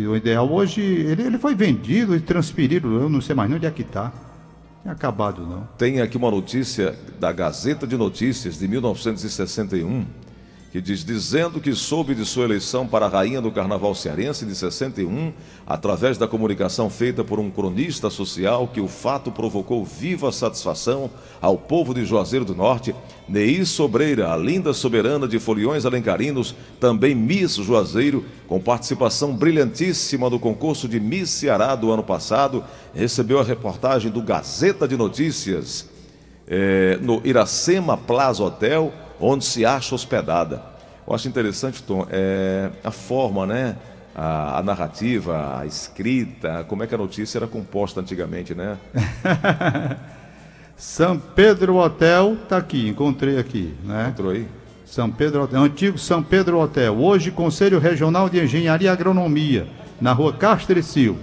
[0.00, 3.58] E o ideal hoje, ele, ele foi vendido e transferido, eu não sei mais nem
[3.58, 4.10] onde é que está.
[4.82, 5.68] Tem acabado, não.
[5.76, 10.06] Tem aqui uma notícia da Gazeta de Notícias de 1961
[10.70, 14.54] que diz: dizendo que soube de sua eleição para a rainha do carnaval cearense de
[14.54, 15.32] 61,
[15.66, 21.58] através da comunicação feita por um cronista social, que o fato provocou viva satisfação ao
[21.58, 22.94] povo de Juazeiro do Norte,
[23.28, 30.38] Neí Sobreira, a linda soberana de foliões alencarinos, também Miss Juazeiro, com participação brilhantíssima no
[30.38, 35.88] concurso de Miss Ceará do ano passado, recebeu a reportagem do Gazeta de Notícias.
[36.52, 40.62] É, no Iracema Plaza Hotel, onde se acha hospedada.
[41.06, 43.76] Eu acho interessante, Tom, é, a forma, né?
[44.14, 48.76] A, a, narrativa, a escrita, como é que a notícia era composta antigamente, né?
[50.76, 54.08] São Pedro Hotel, tá aqui, encontrei aqui, né?
[54.08, 54.48] Entrou aí?
[54.84, 59.68] São Pedro Hotel, antigo São Pedro Hotel, hoje Conselho Regional de Engenharia e Agronomia,
[60.00, 61.20] na rua Castro e Silva.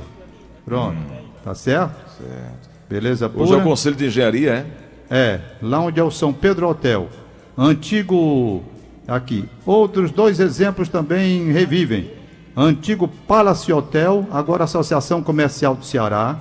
[0.64, 1.24] Pronto, hum.
[1.44, 1.96] tá certo?
[2.18, 2.70] Certo.
[2.90, 3.44] Beleza pura?
[3.44, 4.88] Hoje é o Conselho de Engenharia, é?
[5.10, 7.10] É, lá onde é o São Pedro Hotel
[7.58, 8.64] antigo
[9.08, 9.46] aqui.
[9.66, 12.12] Outros dois exemplos também revivem.
[12.56, 16.40] Antigo Palace Hotel, agora Associação Comercial do Ceará,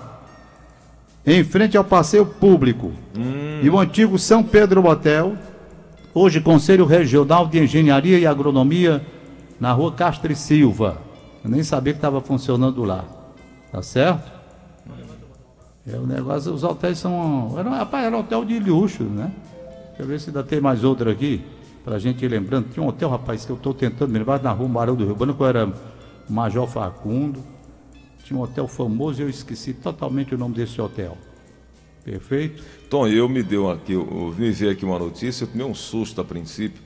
[1.26, 2.92] em frente ao passeio público.
[3.16, 3.60] Hum.
[3.62, 5.36] E o antigo São Pedro Hotel,
[6.14, 9.04] hoje Conselho Regional de Engenharia e Agronomia,
[9.60, 10.98] na rua Castro e Silva.
[11.44, 13.04] Eu nem sabia que estava funcionando lá.
[13.70, 14.32] Tá certo?
[15.86, 17.54] É, o negócio, os hotéis são.
[17.56, 19.30] Era, rapaz, era hotel de luxo, né?
[19.96, 21.42] Deixa eu ver se ainda tem mais outra aqui,
[21.82, 22.68] para a gente ir lembrando.
[22.68, 25.16] Tinha um hotel, rapaz, que eu estou tentando me lembrar, na rua Marão do Rio
[25.16, 25.72] Branco, era
[26.28, 27.42] Major Facundo.
[28.22, 31.16] Tinha um hotel famoso e eu esqueci totalmente o nome desse hotel.
[32.04, 32.62] Perfeito?
[32.90, 36.20] Tom, eu me deu aqui, eu me vi aqui uma notícia, eu tomei um susto
[36.20, 36.82] a princípio.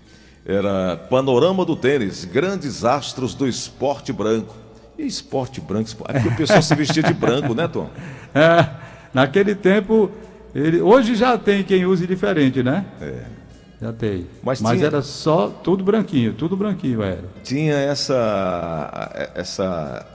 [0.46, 4.54] Era Panorama do Tênis, grandes astros do esporte branco.
[4.96, 5.90] E esporte branco?
[6.06, 7.90] É porque o pessoal se vestia de branco, né, Tom?
[8.32, 8.70] É,
[9.12, 10.08] naquele tempo
[10.54, 12.84] ele, hoje já tem quem use diferente, né?
[13.00, 13.40] É.
[13.80, 14.26] Já tem.
[14.42, 14.86] Mas, Mas tinha...
[14.86, 17.24] era só tudo branquinho, tudo branquinho era.
[17.42, 20.06] Tinha essa essa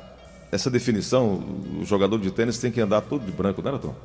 [0.52, 1.44] essa definição,
[1.82, 3.96] o jogador de tênis tem que andar tudo de branco, não era, Tom?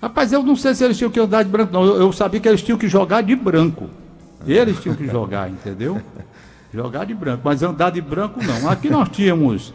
[0.00, 1.84] Rapaz, eu não sei se eles tinham que andar de branco, não.
[1.84, 3.90] Eu, eu sabia que eles tinham que jogar de branco.
[4.46, 6.00] Eles tinham que jogar, entendeu?
[6.72, 8.70] Jogar de branco, mas andar de branco não.
[8.70, 9.74] Aqui nós tínhamos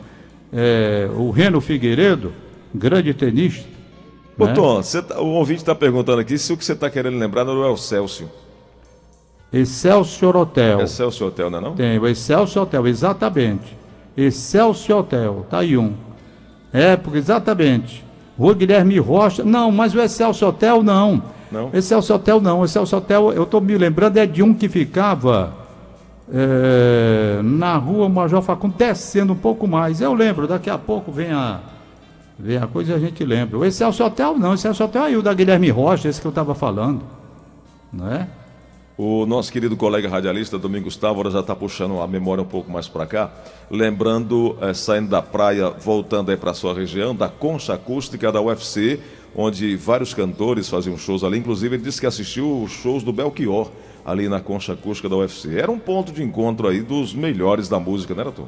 [0.51, 2.33] é, o Reno Figueiredo,
[2.73, 3.74] grande tenista.
[4.37, 4.53] Ô, né?
[4.53, 7.63] Tom, tá, o ouvinte está perguntando aqui se o que você está querendo lembrar não
[7.63, 8.29] é o Celso.
[9.51, 10.81] Excelsior Hotel.
[10.81, 11.75] Excelsior Hotel, não é não?
[11.75, 13.77] Tem, o Excelsior Hotel, exatamente.
[14.17, 15.93] Excelsior Hotel, tá aí um.
[16.73, 18.03] Época, exatamente.
[18.37, 19.43] Rua Guilherme Rocha.
[19.43, 21.23] Não, mas o Excelsior Hotel não.
[21.49, 21.69] Não?
[21.73, 22.59] Excelsior Hotel não.
[22.59, 25.53] O Excelsior Hotel, eu estou me lembrando, é de um que ficava
[26.31, 30.01] é, na rua Major Facundo, descendo um pouco mais.
[30.01, 31.61] Eu lembro, daqui a pouco vem a,
[32.37, 33.57] vem a coisa e a gente lembra.
[33.57, 36.27] O Excelsior Hotel não, o Excelsior Hotel é aí o da Guilherme Rocha, esse que
[36.27, 37.01] eu estava falando.
[37.91, 38.27] Não é?
[38.97, 42.87] O nosso querido colega radialista Domingos Távora já está puxando a memória um pouco mais
[42.87, 43.29] para cá,
[43.69, 49.01] lembrando, é, saindo da praia, voltando aí para sua região, da concha acústica da UFC,
[49.35, 51.37] onde vários cantores faziam shows ali.
[51.37, 53.69] Inclusive, ele disse que assistiu os shows do Belchior
[54.05, 55.59] ali na concha acústica da UFC.
[55.59, 58.47] Era um ponto de encontro aí dos melhores da música, né, Arthur?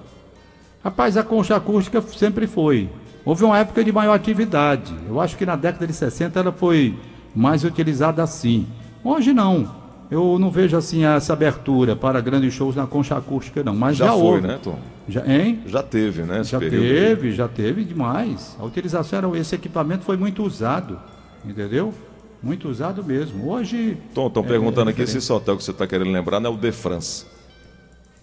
[0.81, 2.87] Rapaz, a concha acústica sempre foi.
[3.25, 4.93] Houve uma época de maior atividade.
[5.07, 6.97] Eu acho que na década de 60 ela foi
[7.35, 8.65] mais utilizada assim.
[9.03, 9.75] Hoje não.
[10.09, 13.75] Eu não vejo assim essa abertura para grandes shows na concha acústica, não.
[13.75, 14.47] Mas já, já foi, houve.
[14.47, 14.79] né, Tom?
[15.07, 15.61] Já, hein?
[15.65, 16.43] Já teve, né?
[16.43, 17.33] já teve, aí.
[17.33, 18.55] já teve demais.
[18.57, 20.97] A utilização era esse equipamento foi muito usado,
[21.45, 21.93] entendeu?
[22.41, 23.49] Muito usado mesmo.
[23.49, 23.97] Hoje.
[24.13, 26.51] Tom, estão é, perguntando é aqui se esse hotel que você está querendo lembrar não
[26.51, 27.25] é o De France.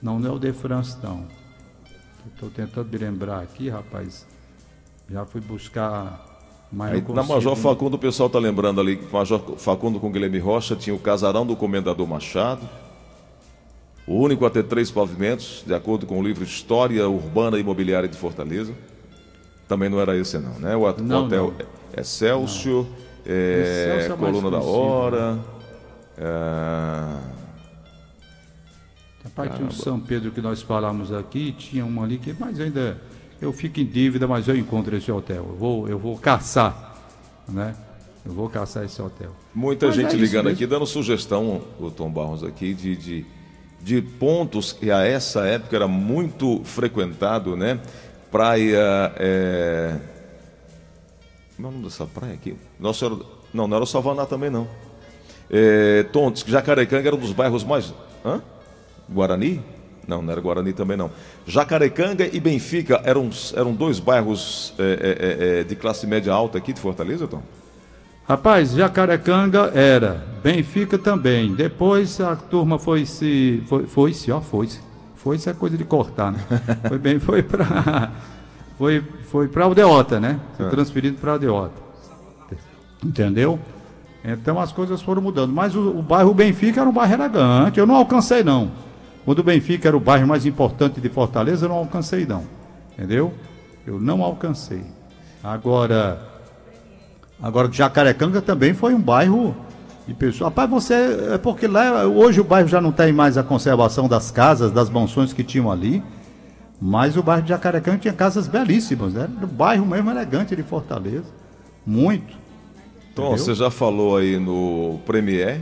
[0.00, 1.24] Não, não é o De France, não.
[2.34, 4.26] Estou tentando me lembrar aqui, rapaz.
[5.10, 6.34] Já fui buscar
[6.80, 7.04] Aí.
[7.14, 10.94] Na Major Facundo, o pessoal está lembrando ali que Major Facundo com Guilherme Rocha tinha
[10.94, 12.68] o casarão do Comendador Machado,
[14.06, 18.08] o único a ter três pavimentos, de acordo com o livro História Urbana e Imobiliária
[18.08, 18.74] de Fortaleza.
[19.68, 20.76] Também não era esse, não, né?
[20.76, 22.00] O não, hotel não.
[22.00, 22.86] Excelsior,
[23.24, 25.38] é, Excelsior é Coluna da Hora.
[26.18, 27.34] É...
[29.24, 33.00] Rapaz, tinha o São Pedro que nós falamos aqui, tinha uma ali que, mas ainda
[33.40, 35.46] eu fico em dívida, mas eu encontro esse hotel.
[35.48, 36.96] Eu vou, eu vou caçar,
[37.48, 37.74] né?
[38.24, 39.30] Eu vou caçar esse hotel.
[39.54, 43.26] Muita mas gente é ligando aqui, dando sugestão, o Tom Barros aqui, de, de,
[43.82, 47.78] de pontos que a essa época era muito frequentado, né?
[48.30, 49.12] Praia.
[49.16, 49.96] É...
[51.56, 52.56] Como é o nome dessa praia aqui?
[52.80, 53.16] Nossa, era...
[53.52, 54.66] Não, não era o Savaná também, não.
[55.50, 56.02] É...
[56.04, 57.92] Tontes, Jacarecanga era um dos bairros mais.
[58.24, 58.42] Hã?
[59.08, 59.62] Guarani?
[60.06, 61.10] Não, não era Guarani também não.
[61.46, 66.72] Jacarecanga e Benfica eram, eram dois bairros é, é, é, de classe média alta aqui
[66.72, 67.42] de Fortaleza, Tom?
[68.26, 71.54] Rapaz, Jacarecanga era, Benfica também.
[71.54, 73.62] Depois a turma foi se.
[73.66, 74.80] Foi, foi se, ó, foi se.
[75.16, 76.38] Foi se é coisa de cortar, né?
[76.86, 78.12] Foi bem, foi para.
[78.76, 80.38] Foi, foi para Aldeota, né?
[80.54, 80.68] Foi é.
[80.68, 81.72] transferido para Aldeota.
[83.02, 83.58] Entendeu?
[84.22, 85.52] Então as coisas foram mudando.
[85.52, 87.78] Mas o, o bairro Benfica era um bairro elegante.
[87.78, 88.70] Eu não alcancei, não.
[89.24, 92.44] Quando o Benfica era o bairro mais importante de Fortaleza, eu não alcancei, não.
[92.92, 93.32] Entendeu?
[93.86, 94.82] Eu não alcancei.
[95.42, 96.20] Agora,
[97.42, 99.56] agora Jacarecanga também foi um bairro
[100.06, 100.48] de pessoas.
[100.48, 100.94] Rapaz, você.
[101.32, 104.90] É porque lá, hoje o bairro já não tem mais a conservação das casas, das
[104.90, 106.02] mansões que tinham ali.
[106.80, 109.28] Mas o bairro de Jacarecanga tinha casas belíssimas, né?
[109.42, 111.24] O bairro mesmo elegante de Fortaleza.
[111.86, 112.36] Muito.
[113.14, 113.44] Tom, entendeu?
[113.44, 115.60] você já falou aí no Premier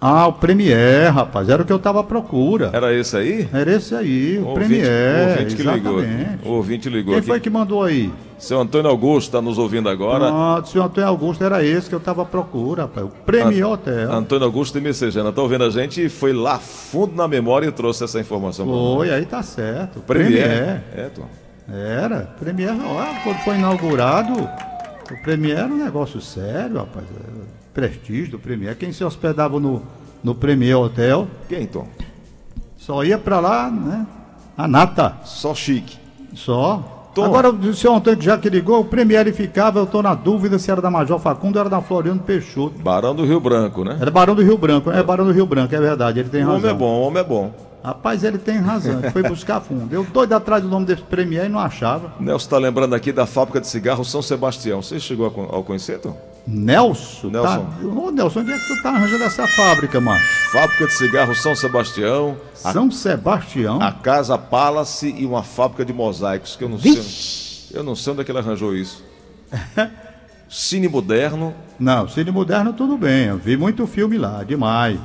[0.00, 2.70] ah, o Premier, rapaz, era o que eu estava à procura.
[2.72, 3.48] Era esse aí?
[3.52, 4.86] Era esse aí, o, o Premier.
[4.86, 6.00] O ouvinte que ligou.
[6.44, 7.26] O ouvinte ligou Quem aqui.
[7.26, 8.12] foi que mandou aí?
[8.38, 10.30] Seu Antônio Augusto está nos ouvindo agora.
[10.30, 13.06] Ah, seu Antônio Augusto era esse que eu estava à procura, rapaz.
[13.06, 14.12] O Premier An Hotel.
[14.12, 17.72] Antônio Augusto e Messejana, está ouvindo a gente e foi lá fundo na memória e
[17.72, 18.66] trouxe essa informação.
[18.66, 19.98] Foi, aí tá certo.
[19.98, 20.44] Premier.
[20.44, 20.82] Premier.
[20.96, 21.26] É, Tom.
[21.68, 22.20] Era.
[22.38, 27.04] Premier, ó, quando foi inaugurado, o Premier era um negócio sério, rapaz
[27.78, 28.76] prestígio do Premier.
[28.76, 29.80] Quem se hospedava no,
[30.24, 31.28] no Premier Hotel.
[31.48, 31.86] Quem, Tom?
[32.76, 34.04] Só ia para lá, né?
[34.56, 35.18] A nata.
[35.24, 35.96] Só chique.
[36.34, 37.12] Só.
[37.14, 37.24] Tom.
[37.24, 40.68] Agora, o senhor Antônio já que ligou, o Premier ficava, eu estou na dúvida se
[40.72, 42.80] era da Major Facundo ou era da Floriano Peixoto.
[42.80, 43.96] Barão do Rio Branco, né?
[44.00, 46.48] Era Barão do Rio Branco, é Barão do Rio Branco, é verdade, ele tem o
[46.48, 46.58] razão.
[46.58, 47.52] O homem é bom, o homem é bom.
[47.82, 49.92] Rapaz, ele tem razão, ele foi buscar fundo.
[49.94, 52.12] Eu doido atrás do nome desse Premier e não achava.
[52.18, 54.82] Nelson está lembrando aqui da fábrica de cigarro São Sebastião.
[54.82, 56.16] Você chegou a, conhecer, Tom?
[56.48, 57.28] Nelson?
[57.28, 57.66] Nelson.
[57.66, 57.86] Tá...
[57.86, 60.20] Ô, Nelson, onde é que tu tá arranjando essa fábrica, mano?
[60.50, 62.38] Fábrica de cigarro São Sebastião.
[62.54, 62.90] São a...
[62.90, 63.82] Sebastião?
[63.82, 67.68] A Casa Palace e uma fábrica de mosaicos, que eu não Vixe.
[67.68, 67.78] sei.
[67.78, 69.04] Eu não sei onde é que ele arranjou isso.
[70.48, 71.54] Cine moderno.
[71.78, 73.26] Não, cine moderno tudo bem.
[73.26, 74.98] Eu vi muito filme lá, demais.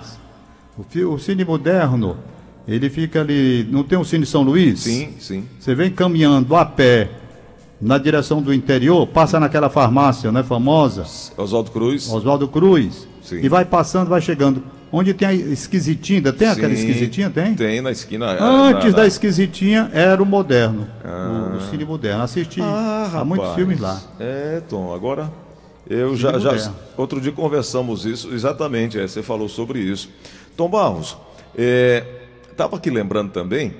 [0.77, 2.17] O, o Cine Moderno,
[2.65, 3.67] ele fica ali.
[3.69, 4.79] Não tem o Cine São Luís?
[4.79, 5.45] Sim, sim.
[5.59, 7.09] Você vem caminhando a pé
[7.83, 11.03] na direção do interior, passa naquela farmácia, né, famosa.
[11.37, 12.09] Oswaldo Cruz.
[12.09, 13.07] Oswaldo Cruz.
[13.21, 13.41] Sim.
[13.43, 14.63] E vai passando, vai chegando.
[14.91, 17.29] Onde tem a esquisitinha, tem Sim, aquela esquisitinha?
[17.29, 17.55] Tem?
[17.55, 18.27] Tem na esquina.
[18.39, 18.97] Antes na, na...
[18.97, 21.53] da esquisitinha era o moderno, ah.
[21.53, 22.23] o, o, Cine Moderno.
[22.23, 23.99] Assisti ah, há muitos filmes lá.
[24.19, 25.31] É, Tom, agora
[25.89, 26.71] eu já, já.
[26.95, 30.09] Outro dia conversamos isso, exatamente, é, você falou sobre isso.
[30.55, 31.17] Tom Barros,
[32.49, 33.73] estava é, aqui lembrando também.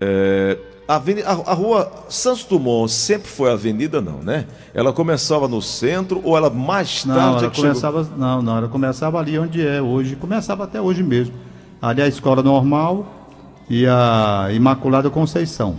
[0.00, 4.46] É, a, avenida, a, a, rua Santos Dumont sempre foi avenida, não, né?
[4.74, 7.20] Ela começava no centro ou ela mais tarde?
[7.20, 8.18] Não, ela começava, chegou...
[8.18, 11.34] não, não, ela começava ali onde é hoje, começava até hoje mesmo.
[11.80, 13.06] Ali a escola normal
[13.68, 15.76] e a Imaculada Conceição.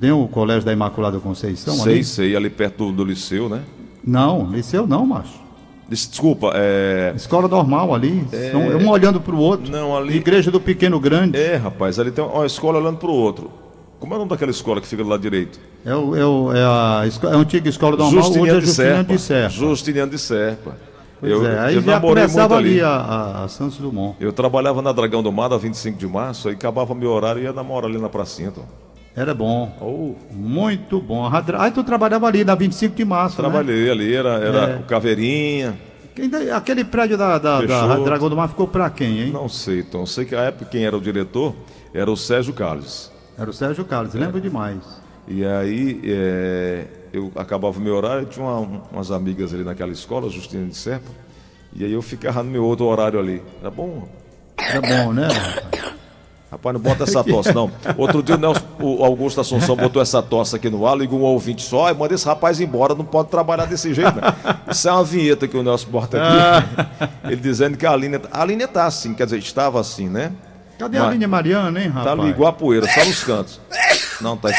[0.00, 2.04] Tem o colégio da Imaculada Conceição sei, ali?
[2.04, 3.62] Sei, sei, ali perto do, do liceu, né?
[4.04, 5.46] Não, liceu não, macho.
[5.88, 7.12] Desculpa, é.
[7.14, 8.24] Escola normal ali.
[8.32, 8.56] É...
[8.56, 9.70] Um olhando para o outro.
[9.70, 10.16] Não, ali.
[10.16, 11.38] Igreja do Pequeno Grande.
[11.38, 13.50] É, rapaz, ali tem uma escola olhando para o outro.
[13.98, 15.58] Como é o nome daquela escola que fica do lado direito?
[15.84, 19.04] É, o, é, o, é, a, é a antiga escola normal, Justiniano hoje é Justiniano
[19.04, 19.48] de Serpa.
[19.50, 20.76] Justiniano de Serpa.
[21.18, 24.16] Pois eu, é, aí eu já começava ali, ali a, a, a, Santos Dumont.
[24.20, 27.44] Eu trabalhava na Dragão do Mar, a 25 de março, aí acabava meu horário e
[27.44, 28.64] ia namorar ali na pracinha, então.
[29.16, 29.74] Era bom.
[29.80, 30.14] Oh.
[30.30, 31.26] Muito bom.
[31.58, 33.40] Aí tu trabalhava ali na 25 de março.
[33.40, 33.48] Né?
[33.48, 33.90] Trabalhei né?
[33.90, 34.76] ali, era, era é.
[34.76, 35.78] o Caveirinha.
[36.54, 39.30] Aquele prédio da, da, da Dragão do Mar ficou para quem, hein?
[39.32, 40.04] Não sei, então.
[40.04, 41.54] Sei que a época quem era o diretor
[41.94, 43.10] era o Sérgio Carlos.
[43.38, 44.18] Era o Sérgio Carlos, é.
[44.18, 44.78] lembro demais.
[45.28, 50.30] E aí é, eu acabava o meu horário, tinha uma, umas amigas ali naquela escola,
[50.30, 51.10] Justina de Serpa,
[51.74, 53.42] e aí eu ficava no meu outro horário ali.
[53.60, 54.08] Era bom?
[54.56, 55.28] Era bom, né?
[56.50, 57.70] Rapaz, não bota essa tosse, não.
[57.98, 61.24] Outro dia o, Nelson, o Augusto Assunção botou essa tosse aqui no ar, ligou um
[61.24, 64.72] ouvinte só, e manda esse rapaz embora, não pode trabalhar desse jeito, não.
[64.72, 66.38] Isso é uma vinheta que o Nelson bota aqui.
[66.38, 67.08] Ah.
[67.24, 70.32] Ele dizendo que a Aline, a Aline tá assim, quer dizer, estava assim, né?
[70.78, 72.04] Cadê Mas, a Aline Mariana, hein, rapaz?
[72.04, 73.60] Tá ali igual a poeira, só nos cantos.
[74.20, 74.50] Não, tá.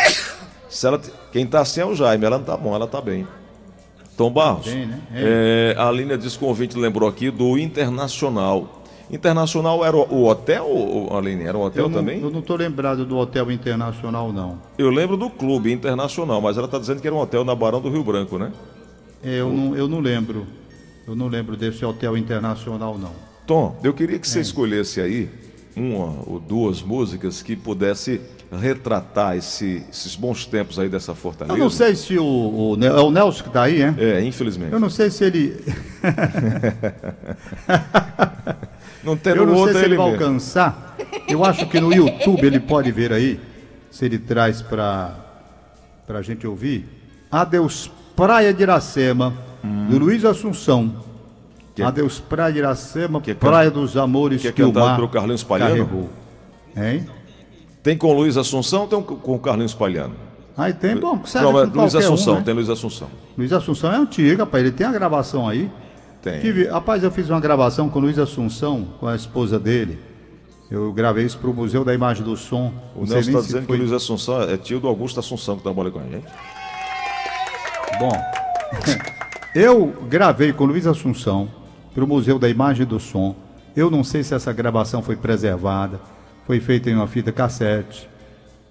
[0.69, 0.99] Se ela,
[1.31, 3.27] quem tá assim é o Jaime, ela não tá bom, ela tá bem.
[4.15, 4.99] Tom Barros, bem, né?
[5.13, 8.83] é, a Aline diz que o ouvinte lembrou aqui do Internacional.
[9.11, 10.67] Internacional era o hotel,
[11.11, 11.43] Aline?
[11.45, 12.19] Era um hotel eu não, também?
[12.19, 14.59] Eu não estou lembrado do Hotel Internacional, não.
[14.77, 17.79] Eu lembro do Clube Internacional, mas ela está dizendo que era um hotel na Barão
[17.79, 18.51] do Rio Branco, né?
[19.23, 19.53] É, eu, o...
[19.53, 20.45] não, eu não lembro.
[21.07, 23.11] Eu não lembro desse Hotel Internacional, não.
[23.45, 24.41] Tom, eu queria que você é.
[24.41, 25.29] escolhesse aí
[25.77, 28.19] uma ou duas músicas que pudesse
[28.51, 31.57] retratar esse, esses bons tempos aí dessa fortaleza.
[31.57, 33.93] Eu não sei se o, o é o Nelson que está aí, é?
[33.97, 34.73] É, infelizmente.
[34.73, 35.55] Eu não sei se ele
[39.03, 40.97] Não tem Eu não outro sei se ele, ele vai alcançar.
[41.29, 43.39] Eu acho que no YouTube ele pode ver aí,
[43.89, 45.15] se ele traz para
[46.09, 46.85] a gente ouvir.
[47.31, 49.87] Adeus Praia de Iracema, hum.
[49.89, 51.06] do Luiz Assunção.
[51.77, 54.73] Que é- Adeus Praia de Iracema, que é Praia dos Amores que, é que o
[54.73, 55.75] mar pelo Carlinhos Palhano?
[55.75, 56.09] carregou.
[56.75, 57.05] Hein?
[57.83, 60.15] Tem com Luiz Assunção ou tem com o Carlinhos Palhano?
[60.57, 62.43] Aí tem, bom, serve Não, Luiz Assunção, um, né?
[62.43, 63.07] tem Luiz Assunção.
[63.37, 65.69] Luiz Assunção é antiga, rapaz, ele tem a gravação aí.
[66.19, 66.39] Tem.
[66.39, 69.99] Tive, rapaz, eu fiz uma gravação com o Luiz Assunção, com a esposa dele.
[70.71, 72.73] Eu gravei isso para o Museu da Imagem do Som.
[72.95, 73.77] O Nelson está dizendo foi...
[73.77, 76.25] que o Luiz Assunção é tio do Augusto Assunção que trabalha com a gente.
[77.99, 78.11] Bom,
[79.53, 81.66] eu gravei com o Luiz Assunção
[81.97, 83.35] para o Museu da Imagem do Som.
[83.75, 85.99] Eu não sei se essa gravação foi preservada,
[86.45, 88.07] foi feita em uma fita cassete.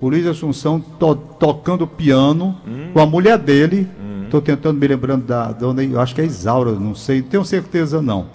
[0.01, 2.93] O Luiz Assunção to tocando piano hum.
[2.93, 3.89] com a mulher dele.
[4.01, 7.45] Hum Estou tentando me lembrando da dona, eu acho que é Isaura, não sei, tenho
[7.45, 8.27] certeza não.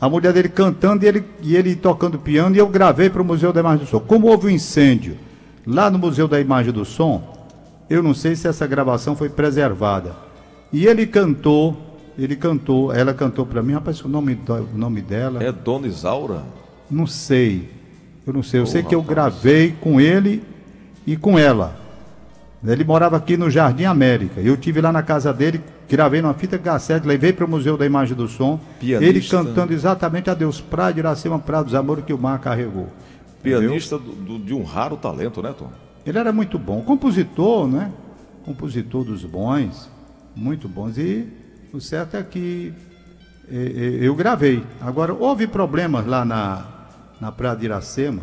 [0.00, 3.24] A mulher dele cantando e ele, e ele tocando piano, e eu gravei para o
[3.24, 4.00] Museu da Imagem do Som.
[4.00, 5.16] Como houve um incêndio
[5.66, 7.22] lá no Museu da Imagem do Som,
[7.88, 10.16] eu não sei se essa gravação foi preservada.
[10.72, 11.76] E ele cantou,
[12.24, 15.42] ele cantou, ela cantou para mim, rapaz, o nome, o nome dela.
[15.42, 16.44] É Dona Isaura?
[16.90, 17.70] Não sei.
[18.26, 18.60] Eu não sei.
[18.60, 18.88] Eu oh, sei rapaz.
[18.88, 20.42] que eu gravei com ele
[21.06, 21.78] e com ela.
[22.62, 24.40] Ele morava aqui no Jardim América.
[24.40, 27.86] Eu tive lá na casa dele, gravei numa fita cassete, levei para o Museu da
[27.86, 28.60] Imagem do Som.
[28.78, 29.08] Pianista.
[29.08, 32.88] Ele cantando exatamente Adeus Praia de Iracema, Praia dos Amores que o mar carregou.
[33.42, 35.70] Pianista do, do, de um raro talento, né, Tom?
[36.04, 36.82] Ele era muito bom.
[36.82, 37.90] Compositor, né?
[38.44, 39.90] Compositor dos bons,
[40.36, 40.98] muito bons.
[40.98, 41.26] E
[41.72, 42.72] o certo é que
[43.50, 44.64] eu gravei.
[44.80, 46.66] Agora, houve problemas lá na,
[47.20, 48.22] na Praia de Iracema.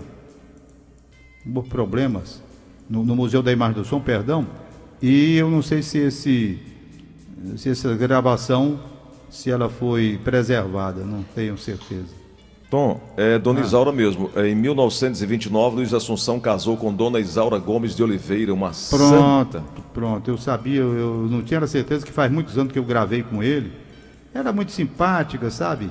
[1.70, 2.42] Problemas
[2.90, 4.46] no, no, Museu da Imagem do Som, perdão,
[5.02, 6.60] e eu não sei se, esse,
[7.56, 8.80] se essa gravação,
[9.30, 12.17] se ela foi preservada, não tenho certeza.
[12.70, 13.64] Tom, é Dona ah.
[13.64, 14.30] Isaura mesmo.
[14.36, 19.64] É, em 1929, Luiz Assunção casou com Dona Isaura Gomes de Oliveira, uma pronto, santa.
[19.94, 23.42] Pronto, eu sabia, eu não tinha certeza que faz muitos anos que eu gravei com
[23.42, 23.72] ele.
[24.34, 25.90] Era muito simpática, sabe?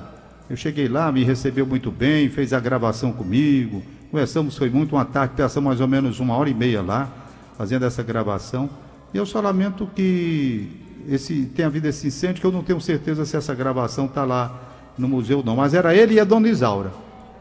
[0.49, 3.81] Eu cheguei lá, me recebeu muito bem, fez a gravação comigo.
[4.11, 7.11] Conversamos, foi muito um ataque, passamos mais ou menos uma hora e meia lá,
[7.57, 8.69] fazendo essa gravação.
[9.13, 10.69] E eu só lamento que
[11.09, 14.67] esse, tenha havido esse incêndio, que eu não tenho certeza se essa gravação está lá
[14.97, 15.55] no museu não.
[15.55, 16.91] Mas era ele e a Dona Isaura.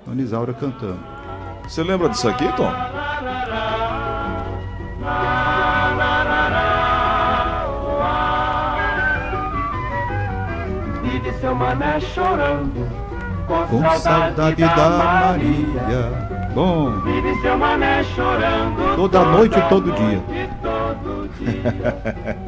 [0.06, 1.00] Dona Isaura cantando.
[1.66, 2.70] Você lembra disso aqui, Tom?
[11.02, 13.06] Vive seu mané chorando
[13.46, 15.82] com, com saudade, saudade da, da Maria.
[15.82, 16.50] Maria.
[16.54, 16.90] Bom.
[17.00, 20.22] Vive seu mané chorando toda, toda noite e todo dia.
[20.62, 22.46] Todo dia.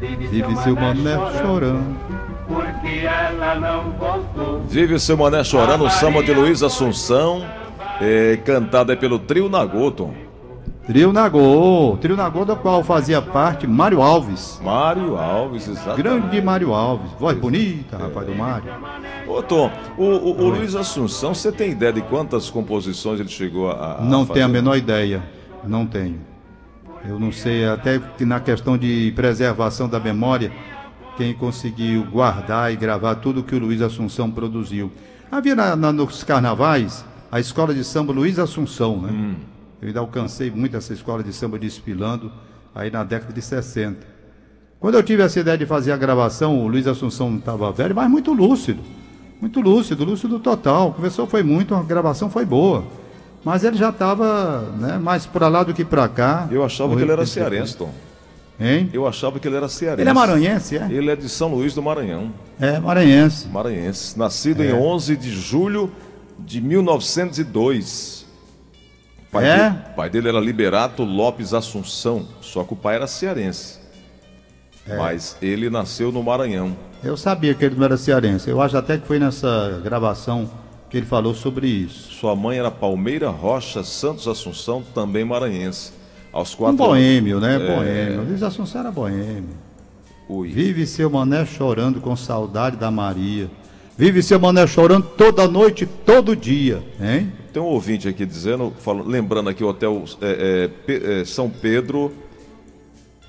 [0.00, 1.96] Vive, Vive seu mané chorando.
[2.46, 4.60] Porque ela não voltou.
[4.68, 7.44] Vive seu mané chorando, o samba de Luiz Assunção,
[8.00, 10.12] é, cantada pelo Trio Nagoto.
[10.86, 14.60] Trio Nagô, Trio Nagô do qual fazia parte Mário Alves.
[14.62, 16.00] Mário Alves, exatamente.
[16.00, 18.72] Grande Mário Alves, voz bonita, rapaz do Mário.
[19.26, 23.68] Ô Tom, o, o, o Luiz Assunção, você tem ideia de quantas composições ele chegou
[23.68, 24.34] a, a Não fazer?
[24.34, 25.24] tenho a menor ideia,
[25.64, 26.20] não tenho.
[27.04, 30.52] Eu não sei, até que na questão de preservação da memória,
[31.16, 34.92] quem conseguiu guardar e gravar tudo que o Luiz Assunção produziu.
[35.30, 39.10] Havia na, na, nos carnavais a escola de samba Luiz Assunção, né?
[39.10, 39.34] Hum.
[39.80, 42.30] Eu ainda alcancei muito essa escola de samba desfilando
[42.74, 44.06] aí na década de 60.
[44.78, 48.08] Quando eu tive essa ideia de fazer a gravação, o Luiz Assunção estava velho, mas
[48.10, 48.82] muito lúcido.
[49.40, 50.92] Muito lúcido, lúcido total.
[50.92, 52.84] Conversou foi muito, a gravação foi boa.
[53.44, 56.48] Mas ele já estava né, mais para lá do que para cá.
[56.50, 57.92] Eu achava que ele era cearense, Tom.
[58.58, 58.88] Hein?
[58.92, 60.02] Eu achava que ele era cearense.
[60.02, 60.88] Ele é maranhense, é?
[60.90, 62.32] Ele é de São Luís do Maranhão.
[62.58, 63.46] É, maranhense.
[63.48, 64.18] Maranhense.
[64.18, 64.70] Nascido é.
[64.70, 65.92] em 11 de julho
[66.38, 68.26] de 1902
[69.30, 69.70] pai, é?
[69.70, 73.78] dele, pai dele era Liberato Lopes Assunção, só que o pai era cearense.
[74.88, 74.96] É.
[74.96, 76.76] Mas ele nasceu no Maranhão.
[77.02, 78.48] Eu sabia que ele não era cearense.
[78.48, 80.48] Eu acho até que foi nessa gravação
[80.88, 82.12] que ele falou sobre isso.
[82.12, 85.92] Sua mãe era Palmeira Rocha Santos Assunção, também maranhense.
[86.36, 87.56] Aos quatro um boêmio, né?
[87.56, 87.58] É...
[87.58, 88.28] Boêmio.
[88.28, 89.56] Luiz Assunção era boêmio.
[90.28, 90.48] Ui.
[90.50, 93.50] Vive seu mané chorando com saudade da Maria.
[93.96, 97.32] Vive seu mané chorando toda noite, todo dia, hein?
[97.54, 102.12] Tem um ouvinte aqui dizendo, falando, lembrando aqui o hotel é, é, é, São Pedro.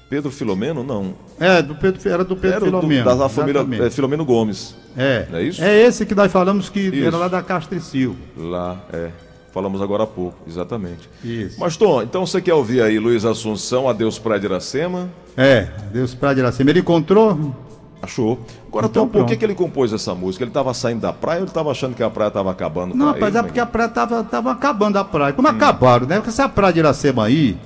[0.10, 0.84] Pedro Filomeno?
[0.84, 1.14] Não.
[1.40, 3.10] É, do Pedro, era do Pedro era Filomeno.
[3.10, 4.76] Do, da família é, Filomeno Gomes.
[4.98, 5.28] É.
[5.32, 5.64] é isso?
[5.64, 7.08] É esse que nós falamos que isso.
[7.08, 8.18] era lá da Castricil.
[8.36, 9.12] Lá, é.
[9.58, 11.10] Falamos agora há pouco, exatamente.
[11.24, 11.60] Isso.
[11.60, 15.10] Mas, Tom, então você quer ouvir aí Luiz Assunção, Adeus Praia de Iracema?
[15.36, 16.70] É, Adeus Praia de Iracema.
[16.70, 17.56] Ele encontrou
[18.00, 18.40] Achou.
[18.68, 20.44] Agora, então, por que, que ele compôs essa música?
[20.44, 22.94] Ele estava saindo da praia ou ele estava achando que a praia estava acabando?
[22.94, 25.34] Não, rapaz, é porque a praia estava tava acabando a praia.
[25.34, 25.52] Como hum.
[25.52, 26.18] acabaram, né?
[26.18, 27.58] Porque essa praia de Iracema aí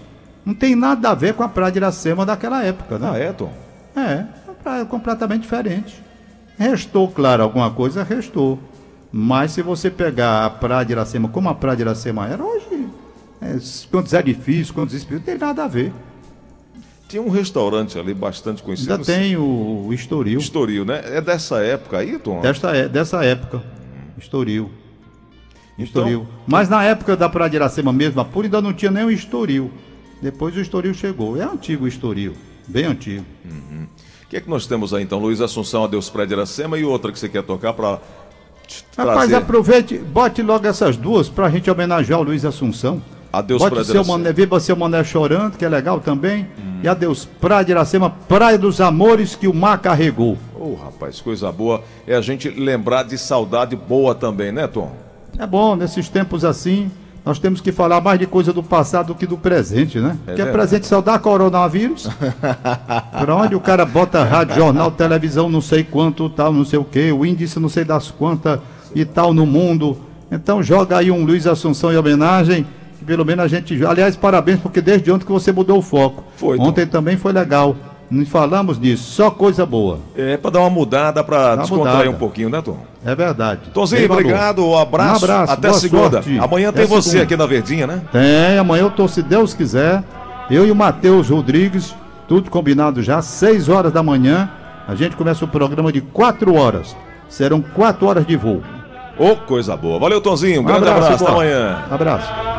[0.45, 3.11] não tem nada a ver com a praia de Iracema daquela época, né?
[3.11, 3.51] Ah, é, Tom?
[3.97, 6.01] É, uma praia completamente diferente.
[6.57, 8.57] Restou, claro, alguma coisa, restou.
[9.11, 12.87] Mas se você pegar a praia de Iracema como a praia de Iracema era hoje,
[13.41, 13.57] é,
[13.89, 15.91] quantos edifícios, quantos espíritos, não tem nada a ver.
[17.09, 18.93] Tinha um restaurante ali bastante conhecido.
[18.93, 20.39] Ainda tem o, o Estoril.
[20.39, 21.01] Estoril, né?
[21.03, 22.39] É dessa época aí, Tom?
[22.39, 23.61] Desta, é, dessa época.
[24.17, 24.71] Estoril.
[25.77, 26.27] Então, Estoril.
[26.47, 29.11] Mas na época da Praia de Iracema mesmo, a Pura ainda não tinha nem o
[29.11, 29.71] Estoril.
[30.21, 31.35] Depois o Estoril chegou.
[31.35, 32.33] É antigo o Estoril.
[32.67, 33.25] Bem antigo.
[33.43, 33.87] Uhum.
[34.23, 35.19] O que é que nós temos aí então?
[35.19, 37.99] Luiz Assunção, Adeus Praia de Iracema e outra que você quer tocar para.
[38.97, 43.01] Rapaz, aproveite, bote logo essas duas para a gente homenagear o Luiz Assunção.
[43.31, 46.47] Adeus Bote seu mané, Viva seu Mané Chorando, que é legal também.
[46.59, 46.81] Hum.
[46.83, 50.37] E adeus Praia de Iracema, Praia dos Amores que o mar carregou.
[50.53, 51.81] Ô, oh, rapaz, coisa boa.
[52.05, 54.91] É a gente lembrar de saudade boa também, né, Tom?
[55.39, 56.91] É bom, nesses tempos assim,
[57.23, 60.17] nós temos que falar mais de coisa do passado do que do presente, né?
[60.25, 62.09] É que é presente só dá coronavírus.
[63.19, 66.83] Pra onde o cara bota rádio, jornal, televisão, não sei quanto, tal, não sei o
[66.83, 68.59] quê, o índice não sei das quantas
[68.95, 69.97] e tal no mundo.
[70.31, 72.65] Então joga aí um Luiz Assunção em homenagem
[73.05, 73.83] pelo menos a gente.
[73.85, 76.23] Aliás, parabéns, porque desde ontem que você mudou o foco.
[76.35, 76.57] Foi.
[76.57, 77.01] Ontem então.
[77.01, 77.75] também foi legal.
[78.09, 79.99] Não falamos disso, só coisa boa.
[80.15, 82.09] É, para dar uma mudada, para descontrair mudada.
[82.09, 82.77] um pouquinho, né, Tom?
[83.03, 83.61] É verdade.
[83.73, 85.25] Tomzinho, obrigado, um abraço.
[85.25, 86.21] Um abraço até segunda.
[86.21, 86.37] Sorte.
[86.39, 87.23] Amanhã tem você segunda.
[87.23, 88.01] aqui na Verdinha, né?
[88.11, 90.03] Tem, amanhã eu tô, se Deus quiser.
[90.49, 91.95] Eu e o Matheus Rodrigues,
[92.27, 94.49] tudo combinado já, 6 horas da manhã.
[94.87, 96.95] A gente começa o programa de 4 horas.
[97.27, 98.61] Serão 4 horas de voo.
[99.17, 99.99] Ô, oh, coisa boa.
[99.99, 100.61] Valeu, Tonzinho.
[100.61, 101.05] Um, grande abraço.
[101.05, 101.23] abraço.
[101.23, 101.85] Até amanhã.
[101.89, 102.51] Abraço.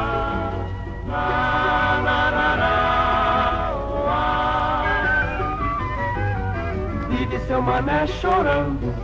[7.53, 8.95] seu mané chorando,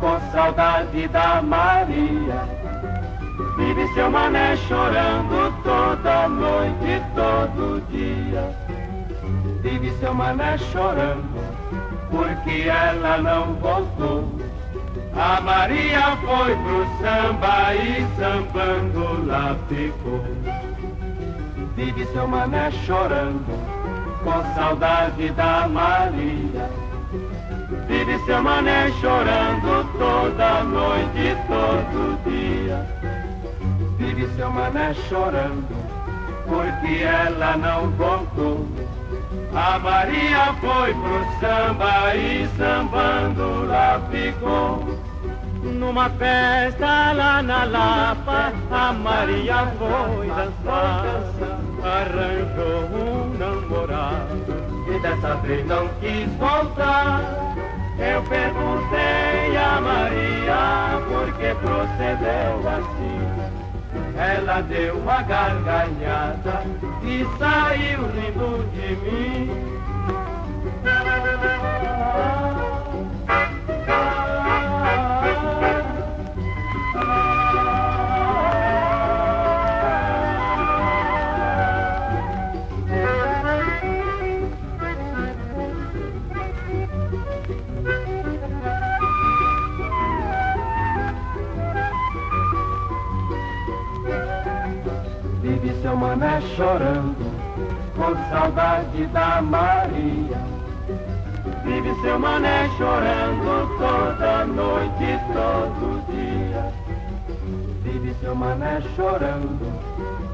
[0.00, 2.48] com saudade da Maria.
[3.56, 8.54] Vive seu mané chorando toda noite, todo dia.
[9.62, 11.42] Vive seu mané chorando,
[12.10, 14.24] porque ela não voltou.
[15.14, 20.24] A Maria foi pro samba e sambando lá ficou.
[21.74, 23.44] Vive seu mané chorando,
[24.22, 26.87] com saudade da Maria.
[27.68, 32.86] Vive seu mané chorando toda noite, todo dia.
[33.98, 35.76] Vive seu mané chorando,
[36.46, 38.66] porque ela não voltou.
[39.54, 44.98] A Maria foi pro samba e sambando lá ficou.
[45.62, 51.04] Numa festa lá na Lapa, a Maria foi dançar.
[51.84, 54.67] Arranjou um namorado
[54.98, 57.20] e dessa vez não quis voltar.
[57.98, 63.18] Eu perguntei a Maria por que procedeu assim.
[64.16, 66.62] Ela deu uma gargalhada
[67.02, 69.78] e saiu rindo de mim.
[95.88, 97.16] Seu mané chorando,
[97.96, 100.38] com saudade da Maria.
[101.64, 106.70] Vive seu mané chorando toda noite, todo dia.
[107.82, 109.66] Vive seu mané chorando,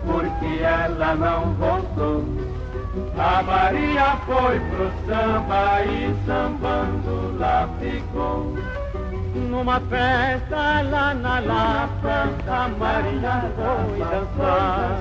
[0.05, 2.25] porque ela não voltou.
[3.17, 8.57] A Maria foi pro samba e sambando lá ficou.
[9.35, 15.01] Numa festa lá na Lapa, a Maria foi dançar.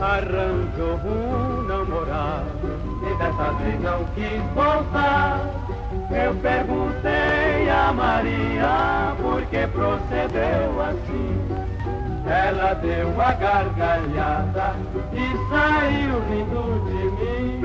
[0.00, 5.40] Arranjou um namorado e dessa vez não quis voltar.
[6.10, 11.66] Eu perguntei a Maria por que procedeu assim.
[12.26, 14.74] Ela deu a gargalhada
[15.12, 17.60] e saiu rindo de mim.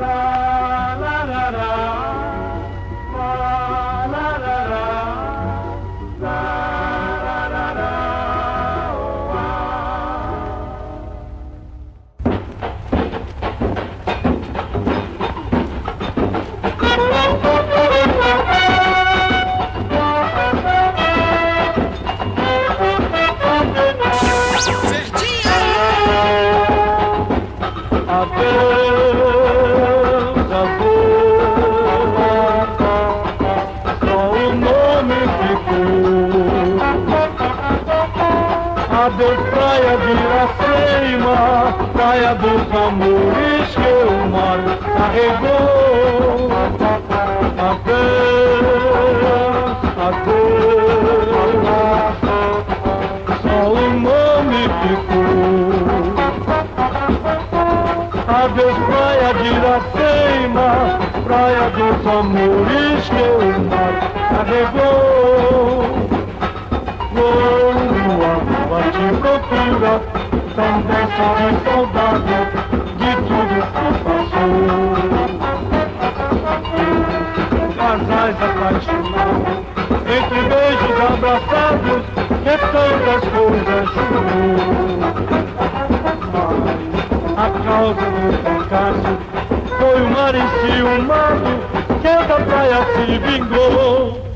[0.00, 2.39] Lá, lá, lá, lá,
[3.20, 4.56] la la la.
[4.70, 5.29] la.
[41.92, 44.60] Praia dos amores que o mar
[44.96, 46.50] carregou.
[47.60, 49.00] Adeus,
[50.08, 51.00] adeus,
[53.42, 55.80] só o nome ficou.
[58.28, 60.70] Adeus, praia de Iracema,
[61.24, 63.94] praia dos amores que o mar
[64.30, 65.78] carregou.
[67.12, 69.92] Vou numa rua te procura,
[70.54, 71.34] também sou
[71.64, 72.38] saudade
[72.98, 74.60] de tudo que passou.
[77.76, 79.58] Casais apaixonados,
[80.16, 82.02] entre beijos abraçados,
[82.42, 84.58] que tantas coisas jurou.
[87.36, 89.12] A causa do fracasso
[89.78, 91.52] foi o mar enciumado
[92.02, 94.29] que da praia se vingou.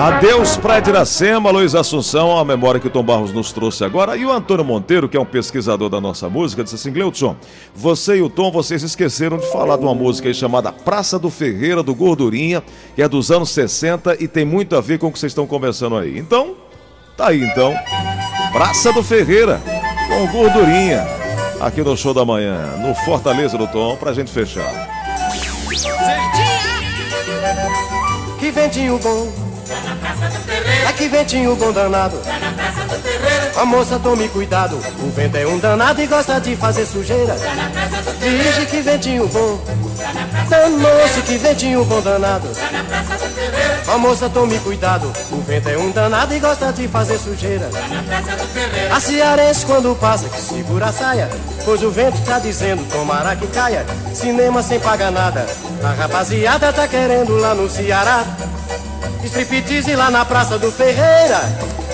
[0.00, 4.16] Adeus, Praia de Iracema, Luiz Assunção, a memória que o Tom Barros nos trouxe agora.
[4.16, 7.36] E o Antônio Monteiro, que é um pesquisador da nossa música, disse assim: Gleudson,
[7.74, 11.28] você e o Tom, vocês esqueceram de falar de uma música aí chamada Praça do
[11.28, 12.62] Ferreira, do Gordurinha,
[12.96, 15.46] que é dos anos 60 e tem muito a ver com o que vocês estão
[15.46, 16.18] conversando aí.
[16.18, 16.54] Então,
[17.14, 17.74] tá aí então.
[18.52, 19.60] Praça do Ferreira,
[20.08, 21.06] com Gordurinha,
[21.60, 24.88] aqui no show da manhã, no Fortaleza do Tom, pra gente fechar.
[28.38, 29.49] Que ventinho bom.
[30.88, 32.20] É que ventinho bom danado.
[33.56, 34.76] A moça tome cuidado.
[35.02, 37.36] O vento é um danado e gosta de fazer sujeira.
[38.20, 39.60] Vige que ventinho bom.
[40.48, 42.48] Danou-se que ventinho bom danado.
[43.86, 45.12] A moça tome cuidado.
[45.30, 47.68] O vento é um danado e gosta de fazer sujeira.
[48.94, 51.28] A cearense quando passa que segura a saia.
[51.64, 53.84] Pois o vento tá dizendo tomara que caia.
[54.14, 55.46] Cinema sem pagar nada.
[55.82, 58.24] A rapaziada tá querendo lá no Ceará.
[59.24, 61.40] Striptease lá na Praça do Ferreira.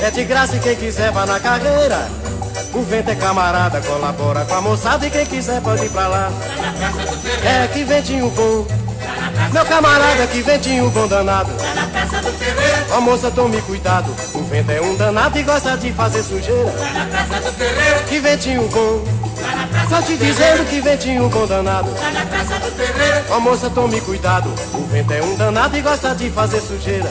[0.02, 2.08] É de graça e quem quiser vá na carreira.
[2.72, 6.30] O vento é camarada, colabora com a moçada e quem quiser pode ir pra lá.
[7.44, 8.66] É que ventinho bom.
[9.52, 11.50] Meu camarada, que ventinho bom danado.
[12.92, 14.14] Ó moça, tome cuidado.
[14.34, 16.72] O vento é um danado e gosta de fazer sujeira.
[18.08, 19.25] Que ventinho bom.
[19.88, 21.88] Tô te dizendo que ventinho bom danado.
[23.30, 24.52] Ó moça, tome cuidado.
[24.74, 27.10] O vento é um danado e gosta de fazer sujeira.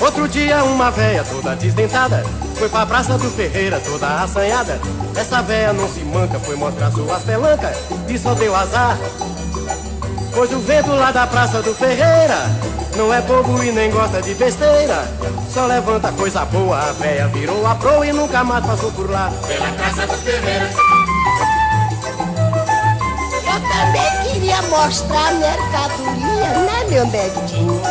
[0.00, 2.24] Outro dia, uma véia toda desdentada
[2.56, 4.80] foi pra praça do Ferreira toda assanhada.
[5.14, 7.76] Essa véia não se manca, foi mostrar suas pelancas
[8.08, 8.98] e só deu azar.
[10.34, 12.38] Pois o vento lá da praça do Ferreira
[12.96, 15.06] não é bobo e nem gosta de besteira.
[15.52, 19.32] Só levanta coisa boa, a véia virou a proa e nunca mais passou por lá.
[19.46, 20.95] Pela praça do Ferreira.
[23.76, 27.78] Também queria mostrar mercadoria, né, meu netinho?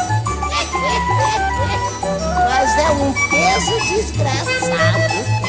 [2.49, 5.13] Mas é um peso desgraçado.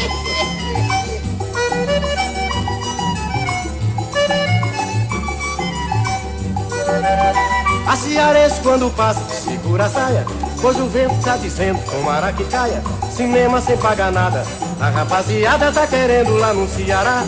[7.86, 10.26] A cearense quando passa, segura a saia
[10.60, 14.44] Pois o vento tá dizendo, tomara que caia Cinema sem pagar nada
[14.80, 17.22] A rapaziada tá querendo lá no Ceará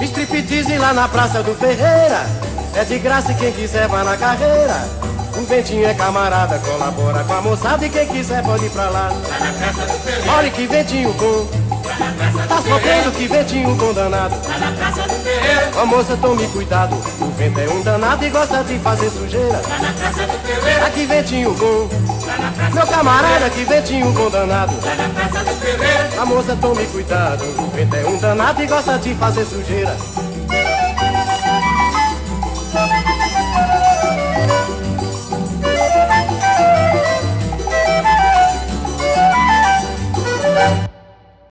[0.00, 2.26] Striptease lá na Praça do Ferreira
[2.74, 4.88] É de graça e quem quiser vai na carreira
[5.36, 9.10] O ventinho é camarada, colabora com a moçada E quem quiser pode ir pra lá
[10.36, 11.68] Olha que ventinho bom
[12.48, 14.34] Tá sofrendo que ventinho condanado.
[14.40, 15.70] Tá na praça do terreiro.
[15.76, 16.94] Ó moça, tome cuidado.
[17.20, 19.58] O vento é um danado e gosta de fazer sujeira.
[19.58, 20.86] Tá na praça do.
[20.86, 21.88] Aqui ventinho bom.
[22.72, 24.72] Meu camarada, que ventinho condanado.
[24.74, 26.20] Na praça do terreiro.
[26.20, 27.44] A moça, tome cuidado.
[27.58, 29.96] O vento é um danado e gosta de fazer sujeira.